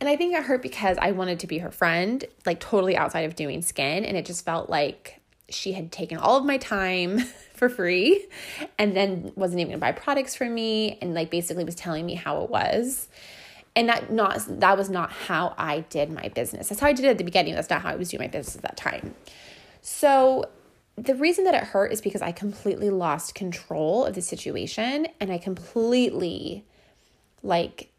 And 0.00 0.08
I 0.08 0.16
think 0.16 0.34
it 0.34 0.44
hurt 0.44 0.62
because 0.62 0.96
I 0.98 1.12
wanted 1.12 1.40
to 1.40 1.46
be 1.46 1.58
her 1.58 1.70
friend, 1.70 2.24
like 2.46 2.60
totally 2.60 2.96
outside 2.96 3.22
of 3.22 3.34
doing 3.34 3.62
skin. 3.62 4.04
And 4.04 4.16
it 4.16 4.24
just 4.24 4.44
felt 4.44 4.70
like 4.70 5.20
she 5.48 5.72
had 5.72 5.90
taken 5.90 6.18
all 6.18 6.36
of 6.36 6.44
my 6.44 6.58
time 6.58 7.20
for 7.54 7.68
free 7.68 8.26
and 8.78 8.96
then 8.96 9.32
wasn't 9.34 9.60
even 9.60 9.72
gonna 9.72 9.80
buy 9.80 9.92
products 9.92 10.36
for 10.36 10.48
me 10.48 10.98
and 11.00 11.14
like 11.14 11.30
basically 11.30 11.64
was 11.64 11.74
telling 11.74 12.06
me 12.06 12.14
how 12.14 12.42
it 12.42 12.50
was. 12.50 13.08
And 13.74 13.88
that 13.88 14.12
not 14.12 14.40
that 14.60 14.76
was 14.76 14.90
not 14.90 15.10
how 15.10 15.54
I 15.56 15.80
did 15.80 16.10
my 16.10 16.28
business. 16.28 16.68
That's 16.68 16.80
how 16.80 16.88
I 16.88 16.92
did 16.92 17.04
it 17.04 17.08
at 17.08 17.18
the 17.18 17.24
beginning. 17.24 17.54
That's 17.54 17.70
not 17.70 17.82
how 17.82 17.90
I 17.90 17.96
was 17.96 18.08
doing 18.08 18.22
my 18.22 18.28
business 18.28 18.56
at 18.56 18.62
that 18.62 18.76
time. 18.76 19.14
So 19.82 20.46
the 20.96 21.14
reason 21.14 21.44
that 21.44 21.54
it 21.54 21.62
hurt 21.62 21.92
is 21.92 22.00
because 22.00 22.22
I 22.22 22.32
completely 22.32 22.90
lost 22.90 23.34
control 23.34 24.04
of 24.04 24.14
the 24.14 24.22
situation 24.22 25.06
and 25.20 25.30
I 25.30 25.38
completely 25.38 26.64
like 27.42 27.92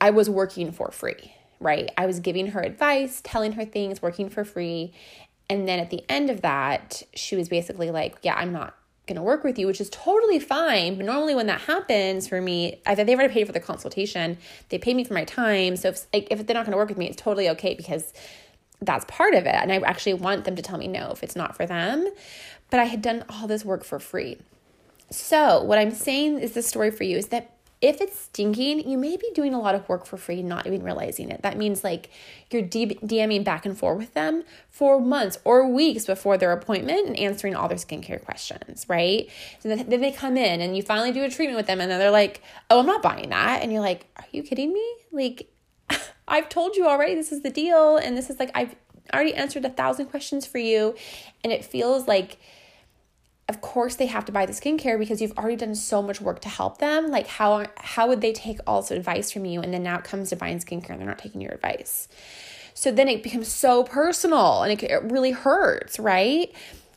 I 0.00 0.10
was 0.10 0.28
working 0.28 0.72
for 0.72 0.90
free, 0.90 1.32
right? 1.58 1.90
I 1.96 2.06
was 2.06 2.20
giving 2.20 2.48
her 2.48 2.60
advice, 2.60 3.20
telling 3.24 3.52
her 3.52 3.64
things, 3.64 4.02
working 4.02 4.28
for 4.28 4.44
free. 4.44 4.92
And 5.48 5.66
then 5.68 5.80
at 5.80 5.90
the 5.90 6.04
end 6.08 6.30
of 6.30 6.42
that, 6.42 7.02
she 7.14 7.36
was 7.36 7.48
basically 7.48 7.90
like, 7.90 8.18
Yeah, 8.22 8.34
I'm 8.34 8.52
not 8.52 8.74
going 9.06 9.16
to 9.16 9.22
work 9.22 9.42
with 9.42 9.58
you, 9.58 9.66
which 9.66 9.80
is 9.80 9.90
totally 9.90 10.38
fine. 10.38 10.96
But 10.96 11.06
normally, 11.06 11.34
when 11.34 11.46
that 11.46 11.62
happens 11.62 12.28
for 12.28 12.40
me, 12.40 12.80
I 12.86 12.94
they've 12.94 13.18
already 13.18 13.32
paid 13.32 13.46
for 13.46 13.52
the 13.52 13.60
consultation, 13.60 14.38
they 14.68 14.78
pay 14.78 14.94
me 14.94 15.04
for 15.04 15.14
my 15.14 15.24
time. 15.24 15.76
So 15.76 15.88
if, 15.88 16.06
like, 16.14 16.28
if 16.30 16.46
they're 16.46 16.54
not 16.54 16.64
going 16.64 16.72
to 16.72 16.78
work 16.78 16.88
with 16.88 16.98
me, 16.98 17.08
it's 17.08 17.20
totally 17.20 17.48
okay 17.50 17.74
because 17.74 18.12
that's 18.80 19.04
part 19.06 19.34
of 19.34 19.46
it. 19.46 19.54
And 19.54 19.72
I 19.72 19.78
actually 19.78 20.14
want 20.14 20.44
them 20.44 20.56
to 20.56 20.62
tell 20.62 20.78
me 20.78 20.86
no 20.86 21.10
if 21.10 21.22
it's 21.22 21.36
not 21.36 21.56
for 21.56 21.66
them. 21.66 22.08
But 22.70 22.80
I 22.80 22.84
had 22.84 23.02
done 23.02 23.24
all 23.28 23.48
this 23.48 23.64
work 23.64 23.84
for 23.84 23.98
free. 23.98 24.38
So, 25.10 25.62
what 25.64 25.78
I'm 25.78 25.90
saying 25.90 26.38
is 26.38 26.52
the 26.52 26.62
story 26.62 26.92
for 26.92 27.02
you 27.02 27.16
is 27.16 27.28
that 27.28 27.56
if 27.80 28.02
it's 28.02 28.18
stinking, 28.18 28.88
you 28.88 28.98
may 28.98 29.16
be 29.16 29.30
doing 29.34 29.54
a 29.54 29.58
lot 29.58 29.74
of 29.74 29.88
work 29.88 30.04
for 30.04 30.18
free, 30.18 30.42
not 30.42 30.66
even 30.66 30.82
realizing 30.82 31.30
it. 31.30 31.40
That 31.42 31.56
means 31.56 31.82
like 31.82 32.10
you're 32.50 32.62
DMing 32.62 33.42
back 33.42 33.64
and 33.64 33.76
forth 33.76 33.98
with 33.98 34.12
them 34.12 34.44
for 34.68 35.00
months 35.00 35.38
or 35.44 35.66
weeks 35.66 36.04
before 36.04 36.36
their 36.36 36.52
appointment 36.52 37.06
and 37.06 37.18
answering 37.18 37.56
all 37.56 37.68
their 37.68 37.78
skincare 37.78 38.22
questions, 38.22 38.84
right? 38.86 39.30
So 39.60 39.74
then 39.74 40.00
they 40.00 40.12
come 40.12 40.36
in 40.36 40.60
and 40.60 40.76
you 40.76 40.82
finally 40.82 41.10
do 41.10 41.24
a 41.24 41.30
treatment 41.30 41.56
with 41.56 41.66
them 41.66 41.80
and 41.80 41.90
then 41.90 41.98
they're 41.98 42.10
like, 42.10 42.42
oh, 42.68 42.80
I'm 42.80 42.86
not 42.86 43.02
buying 43.02 43.30
that. 43.30 43.62
And 43.62 43.72
you're 43.72 43.80
like, 43.80 44.06
are 44.16 44.26
you 44.30 44.42
kidding 44.42 44.74
me? 44.74 44.94
Like, 45.10 45.50
I've 46.28 46.50
told 46.50 46.76
you 46.76 46.86
already 46.86 47.14
this 47.14 47.32
is 47.32 47.40
the 47.40 47.50
deal. 47.50 47.96
And 47.96 48.14
this 48.14 48.28
is 48.28 48.38
like, 48.38 48.50
I've 48.54 48.74
already 49.14 49.34
answered 49.34 49.64
a 49.64 49.70
thousand 49.70 50.06
questions 50.06 50.44
for 50.44 50.58
you. 50.58 50.94
And 51.42 51.50
it 51.50 51.64
feels 51.64 52.06
like, 52.06 52.38
of 53.50 53.60
course 53.60 53.96
they 53.96 54.06
have 54.06 54.24
to 54.26 54.32
buy 54.32 54.46
the 54.46 54.52
skincare 54.52 54.96
because 54.96 55.20
you've 55.20 55.36
already 55.36 55.56
done 55.56 55.74
so 55.74 56.00
much 56.00 56.20
work 56.20 56.40
to 56.40 56.48
help 56.48 56.78
them. 56.78 57.08
Like 57.08 57.26
how 57.26 57.66
how 57.76 58.06
would 58.06 58.20
they 58.20 58.32
take 58.32 58.58
all 58.64 58.80
this 58.80 58.92
advice 58.92 59.32
from 59.32 59.44
you 59.44 59.60
and 59.60 59.74
then 59.74 59.82
now 59.82 59.98
it 59.98 60.04
comes 60.04 60.30
to 60.30 60.36
buying 60.36 60.60
skincare 60.60 60.90
and 60.90 61.00
they're 61.00 61.08
not 61.08 61.18
taking 61.18 61.40
your 61.40 61.52
advice? 61.52 62.06
So 62.74 62.92
then 62.92 63.08
it 63.08 63.24
becomes 63.24 63.48
so 63.48 63.82
personal 63.82 64.62
and 64.62 64.72
it, 64.72 64.88
it 64.88 65.02
really 65.02 65.32
hurts, 65.32 65.98
right? 65.98 66.54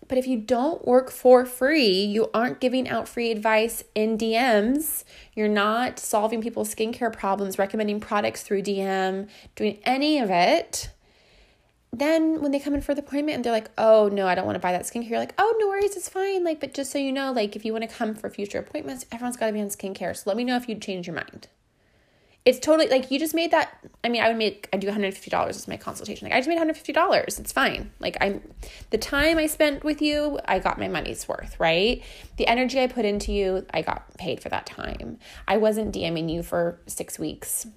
But 0.08 0.20
if 0.20 0.28
you 0.28 0.38
don't 0.38 0.86
work 0.86 1.10
for 1.10 1.44
free, 1.44 1.90
you 1.90 2.30
aren't 2.36 2.60
giving 2.60 2.88
out 2.88 3.08
free 3.08 3.32
advice 3.32 3.84
in 3.96 4.16
DMs, 4.16 5.04
you're 5.34 5.48
not 5.48 5.98
solving 5.98 6.42
people's 6.42 6.74
skincare 6.74 7.12
problems, 7.12 7.58
recommending 7.58 8.00
products 8.00 8.44
through 8.44 8.62
DM, 8.62 9.28
doing 9.56 9.80
any 9.84 10.20
of 10.20 10.30
it, 10.30 10.92
then 11.94 12.42
when 12.42 12.52
they 12.52 12.60
come 12.60 12.74
in 12.74 12.82
for 12.82 12.96
the 12.96 13.02
appointment 13.02 13.36
and 13.36 13.46
they're 13.46 13.54
like, 13.54 13.70
oh 13.78 14.10
no, 14.12 14.28
I 14.28 14.34
don't 14.34 14.46
want 14.46 14.56
to 14.56 14.60
buy 14.60 14.72
that 14.72 14.82
skincare, 14.82 15.12
you're 15.12 15.20
like, 15.20 15.36
oh 15.38 15.56
no 15.60 15.68
worries, 15.68 15.96
it's 15.96 16.10
fine. 16.10 16.44
Like, 16.44 16.60
but 16.60 16.74
just 16.74 16.92
so 16.92 16.98
you 16.98 17.12
know, 17.12 17.32
like 17.32 17.56
if 17.56 17.64
you 17.64 17.72
want 17.72 17.88
to 17.88 17.96
come 17.96 18.16
for 18.16 18.30
future 18.32 18.58
appointments, 18.58 19.06
everyone's 19.12 19.38
got 19.38 19.48
to 19.48 19.54
be 19.54 19.62
on 19.62 19.68
skincare. 19.68 20.18
So 20.18 20.24
let 20.26 20.36
me 20.36 20.44
know 20.44 20.56
if 20.56 20.68
you'd 20.68 20.82
change 20.82 21.06
your 21.06 21.16
mind. 21.16 21.48
It's 22.46 22.60
totally 22.60 22.90
like 22.90 23.10
you 23.10 23.20
just 23.20 23.34
made 23.34 23.52
that. 23.52 23.78
I 24.04 24.10
mean, 24.10 24.22
I 24.22 24.28
would 24.28 24.38
make 24.38 24.68
I 24.74 24.78
do 24.78 24.88
$150 24.88 25.50
as 25.50 25.68
my 25.68 25.78
consultation. 25.78 26.28
Like 26.28 26.36
I 26.36 26.40
just 26.40 26.50
made 26.50 26.58
$150. 26.58 27.40
It's 27.40 27.52
fine. 27.54 27.92
Like 28.00 28.18
I'm 28.20 28.42
the 28.90 28.98
time 28.98 29.38
I 29.38 29.46
spent 29.46 29.84
with 29.84 30.02
you, 30.02 30.40
I 30.46 30.60
got 30.60 30.80
my 30.80 30.88
money's 30.88 31.28
worth, 31.28 31.58
right? 31.60 32.04
The 32.38 32.48
energy 32.48 32.82
I 32.82 32.88
put 32.88 33.06
into 33.06 33.32
you, 33.32 33.66
I 33.72 33.82
got 33.82 34.18
paid 34.18 34.42
for 34.42 34.50
that 34.50 34.66
time. 34.66 35.20
I 35.48 35.58
wasn't 35.58 35.94
DMing 35.94 36.30
you 36.30 36.44
for 36.44 36.80
6 36.88 37.20
weeks 37.20 37.68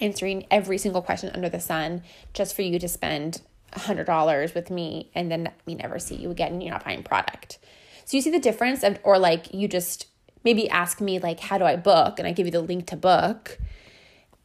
answering 0.00 0.46
every 0.50 0.78
single 0.78 1.02
question 1.02 1.30
under 1.34 1.48
the 1.48 1.60
sun 1.60 2.02
just 2.32 2.54
for 2.54 2.62
you 2.62 2.78
to 2.78 2.88
spend 2.88 3.42
$100 3.72 4.54
with 4.54 4.70
me 4.70 5.10
and 5.14 5.30
then 5.30 5.50
we 5.66 5.74
never 5.74 5.98
see 5.98 6.14
you 6.14 6.30
again 6.30 6.54
and 6.54 6.62
you're 6.62 6.72
not 6.72 6.84
buying 6.84 7.02
product. 7.02 7.58
So 8.04 8.16
you 8.16 8.22
see 8.22 8.30
the 8.30 8.38
difference 8.38 8.82
of, 8.82 8.98
or 9.02 9.18
like 9.18 9.52
you 9.54 9.68
just 9.68 10.06
maybe 10.44 10.68
ask 10.68 11.00
me 11.00 11.18
like 11.18 11.40
how 11.40 11.58
do 11.58 11.64
I 11.64 11.76
book 11.76 12.18
and 12.18 12.28
I 12.28 12.32
give 12.32 12.46
you 12.46 12.52
the 12.52 12.60
link 12.60 12.86
to 12.88 12.96
book 12.96 13.58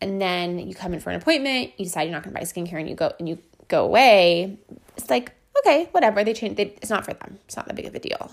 and 0.01 0.21
then 0.21 0.59
you 0.59 0.73
come 0.73 0.93
in 0.93 0.99
for 0.99 1.09
an 1.09 1.17
appointment, 1.17 1.73
you 1.77 1.85
decide 1.85 2.03
you're 2.03 2.13
not 2.13 2.23
going 2.23 2.33
to 2.33 2.39
buy 2.39 2.45
skincare 2.45 2.79
and 2.79 2.89
you 2.89 2.95
go 2.95 3.11
and 3.19 3.27
you 3.27 3.37
go 3.67 3.83
away. 3.83 4.57
It's 4.95 5.09
like, 5.09 5.33
okay, 5.59 5.89
whatever, 5.91 6.23
they 6.23 6.33
change 6.33 6.57
they, 6.57 6.73
it's 6.81 6.89
not 6.89 7.05
for 7.05 7.13
them. 7.13 7.39
It's 7.45 7.57
not 7.57 7.67
that 7.67 7.75
big 7.75 7.85
of 7.85 7.95
a 7.95 7.99
deal. 7.99 8.31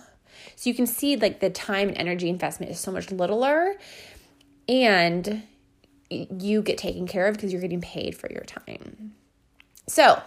So 0.54 0.70
you 0.70 0.74
can 0.74 0.86
see 0.86 1.16
like 1.16 1.40
the 1.40 1.50
time 1.50 1.88
and 1.88 1.98
energy 1.98 2.28
investment 2.28 2.70
is 2.70 2.78
so 2.78 2.92
much 2.92 3.10
littler 3.10 3.74
and 4.68 5.42
you 6.10 6.62
get 6.62 6.78
taken 6.78 7.06
care 7.06 7.26
of 7.26 7.34
because 7.34 7.52
you're 7.52 7.60
getting 7.60 7.80
paid 7.80 8.16
for 8.16 8.30
your 8.30 8.44
time. 8.44 9.14
So 9.88 10.22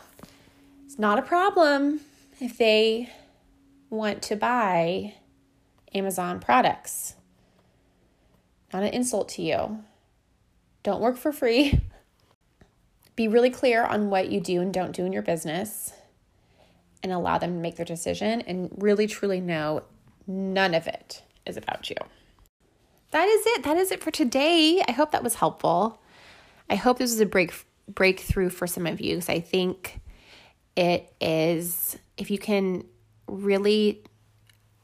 it's 0.86 1.00
not 1.00 1.20
a 1.20 1.22
problem 1.22 2.02
if 2.40 2.58
they 2.58 3.10
want 3.90 4.22
to 4.24 4.36
buy 4.36 5.16
Amazon 5.94 6.40
products. 6.40 7.16
Not 8.74 8.84
an 8.84 8.94
insult 8.94 9.30
to 9.30 9.42
you. 9.42 9.84
Don't 10.84 11.02
work 11.02 11.18
for 11.18 11.32
free. 11.32 11.82
Be 13.16 13.28
really 13.28 13.50
clear 13.50 13.84
on 13.84 14.10
what 14.10 14.30
you 14.32 14.40
do 14.40 14.62
and 14.62 14.74
don't 14.74 14.96
do 14.96 15.06
in 15.06 15.12
your 15.12 15.22
business 15.22 15.92
and 17.04 17.12
allow 17.12 17.38
them 17.38 17.54
to 17.54 17.60
make 17.60 17.76
their 17.76 17.86
decision 17.86 18.42
and 18.42 18.70
really 18.78 19.08
truly 19.08 19.42
know 19.42 19.84
none 20.28 20.74
of 20.74 20.88
it 20.88 21.24
is 21.46 21.58
about 21.58 21.90
you 21.90 21.96
that 23.12 23.28
is 23.28 23.46
it. 23.46 23.64
That 23.64 23.78
is 23.78 23.92
it 23.92 24.04
for 24.04 24.12
today. 24.12 24.82
I 24.88 24.92
hope 24.92 25.12
that 25.12 25.24
was 25.24 25.36
helpful. 25.36 26.02
I 26.70 26.76
hope 26.76 27.00
this 27.00 27.12
was 27.12 27.20
a 27.20 27.26
break 27.26 27.54
breakthrough 27.88 28.50
for 28.50 28.68
some 28.68 28.86
of 28.86 29.02
you 29.02 29.16
because 29.16 29.30
I 29.30 29.40
think 29.40 30.00
it 30.76 31.12
is 31.20 31.98
if 32.18 32.30
you 32.30 32.38
can 32.38 32.86
really 33.28 34.04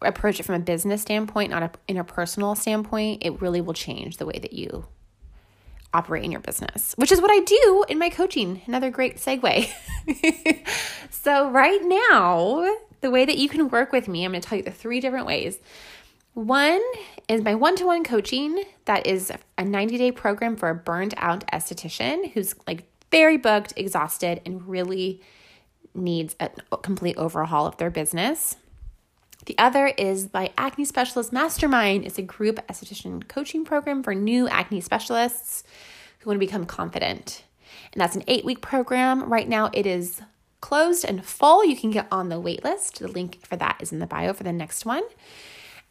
approach 0.02 0.40
it 0.40 0.44
from 0.44 0.56
a 0.56 0.60
business 0.60 1.02
standpoint, 1.02 1.52
not 1.52 1.64
a 1.64 1.72
interpersonal 1.88 2.58
standpoint, 2.58 3.24
it 3.26 3.42
really 3.42 3.62
will 3.62 3.74
change 3.74 4.18
the 4.18 4.26
way 4.26 4.40
that 4.40 4.54
you 4.54 4.86
operate 5.94 6.26
in 6.26 6.32
your 6.32 6.42
business, 6.42 6.94
which 6.98 7.12
is 7.12 7.22
what 7.22 7.32
I 7.32 7.40
do 7.40 7.86
in 7.88 7.98
my 7.98 8.10
coaching. 8.10 8.62
Another 8.66 8.90
great 8.90 9.18
segue. 9.18 9.70
so, 11.10 11.50
right 11.50 11.80
now, 11.84 12.76
the 13.02 13.10
way 13.10 13.26
that 13.26 13.38
you 13.38 13.48
can 13.48 13.70
work 13.70 13.92
with 13.92 14.08
me, 14.08 14.26
I'm 14.26 14.32
going 14.32 14.42
to 14.42 14.48
tell 14.48 14.58
you 14.58 14.64
the 14.64 14.72
three 14.72 15.00
different 15.00 15.26
ways 15.26 15.58
one 16.36 16.82
is 17.30 17.42
my 17.42 17.56
one 17.56 17.76
to 17.78 17.86
one 17.86 18.04
coaching. 18.04 18.64
That 18.86 19.08
is 19.08 19.32
a 19.58 19.64
90 19.64 19.98
day 19.98 20.12
program 20.12 20.56
for 20.58 20.70
a 20.70 20.76
burned 20.76 21.14
out 21.18 21.48
esthetician 21.48 22.32
who's 22.34 22.54
like 22.68 22.84
very 23.10 23.38
booked, 23.38 23.74
exhausted, 23.78 24.42
and 24.46 24.68
really 24.68 25.22
needs 25.94 26.36
a 26.42 26.50
complete 26.84 27.18
overhaul 27.18 27.66
of 27.66 27.78
their 27.78 27.90
business. 27.90 28.58
The 29.46 29.58
other 29.58 29.88
is 29.88 30.30
my 30.34 30.52
Acne 30.58 30.84
Specialist 30.86 31.32
Mastermind. 31.32 32.06
It's 32.06 32.18
a 32.18 32.24
group 32.24 32.60
esthetician 32.68 33.28
coaching 33.30 33.64
program 33.64 34.04
for 34.04 34.14
new 34.14 34.48
acne 34.50 34.82
specialists 34.82 35.64
who 36.20 36.30
want 36.30 36.42
to 36.42 36.46
become 36.46 36.66
confident. 36.66 37.46
And 37.94 38.02
that's 38.02 38.16
an 38.16 38.24
eight 38.28 38.44
week 38.44 38.62
program. 38.62 39.32
Right 39.32 39.48
now, 39.48 39.70
it 39.72 39.86
is 39.86 40.22
closed 40.60 41.06
and 41.06 41.24
full. 41.24 41.64
You 41.64 41.78
can 41.78 41.92
get 41.92 42.08
on 42.12 42.28
the 42.28 42.42
wait 42.42 42.64
list. 42.64 43.00
The 43.00 43.08
link 43.08 43.46
for 43.46 43.56
that 43.56 43.78
is 43.80 43.94
in 43.94 44.00
the 44.00 44.08
bio 44.08 44.34
for 44.34 44.44
the 44.44 44.52
next 44.52 44.86
one. 44.86 45.04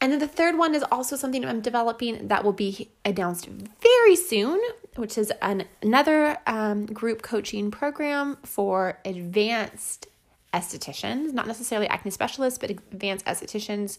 And 0.01 0.13
then 0.13 0.19
the 0.19 0.29
third 0.29 0.59
one 0.59 0.75
is 0.75 0.85
also 0.91 1.17
something 1.17 1.45
I'm 1.45 1.61
developing 1.61 2.29
that 2.29 2.45
will 2.45 2.53
be 2.53 2.91
announced 3.05 3.47
very 3.47 4.17
soon, 4.17 4.61
which 4.97 5.17
is 5.17 5.33
an, 5.41 5.65
another 5.83 6.39
um, 6.47 6.87
group 6.87 7.23
coaching 7.23 7.71
program 7.71 8.37
for 8.43 8.99
advanced 9.05 10.09
estheticians, 10.53 11.33
not 11.33 11.47
necessarily 11.47 11.89
acne 11.89 12.11
specialists, 12.11 12.59
but 12.59 12.71
advanced 12.71 13.25
estheticians 13.27 13.99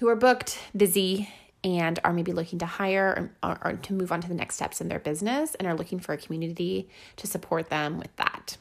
who 0.00 0.08
are 0.08 0.16
booked, 0.16 0.58
busy, 0.76 1.28
and 1.64 2.00
are 2.04 2.12
maybe 2.12 2.32
looking 2.32 2.58
to 2.58 2.66
hire 2.66 3.30
or, 3.42 3.50
or, 3.50 3.58
or, 3.64 3.72
to 3.74 3.92
move 3.92 4.10
on 4.10 4.20
to 4.20 4.28
the 4.28 4.34
next 4.34 4.56
steps 4.56 4.80
in 4.80 4.88
their 4.88 4.98
business 4.98 5.54
and 5.56 5.68
are 5.68 5.76
looking 5.76 6.00
for 6.00 6.12
a 6.12 6.16
community 6.16 6.88
to 7.16 7.26
support 7.26 7.70
them 7.70 7.98
with 7.98 8.14
that. 8.16 8.56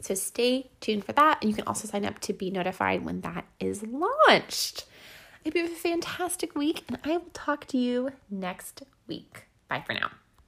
So 0.00 0.14
stay 0.14 0.70
tuned 0.80 1.04
for 1.04 1.12
that. 1.12 1.38
And 1.40 1.50
you 1.50 1.56
can 1.56 1.66
also 1.66 1.88
sign 1.88 2.04
up 2.04 2.20
to 2.20 2.32
be 2.32 2.50
notified 2.50 3.04
when 3.04 3.20
that 3.22 3.44
is 3.58 3.82
launched. 3.82 4.84
I 5.44 5.48
hope 5.48 5.56
you 5.56 5.62
have 5.62 5.72
a 5.72 5.74
fantastic 5.74 6.54
week, 6.54 6.84
and 6.86 6.98
I 7.02 7.16
will 7.16 7.26
talk 7.32 7.66
to 7.66 7.78
you 7.78 8.12
next 8.30 8.84
week. 9.08 9.46
Bye 9.68 9.82
for 9.84 9.92
now. 9.92 10.10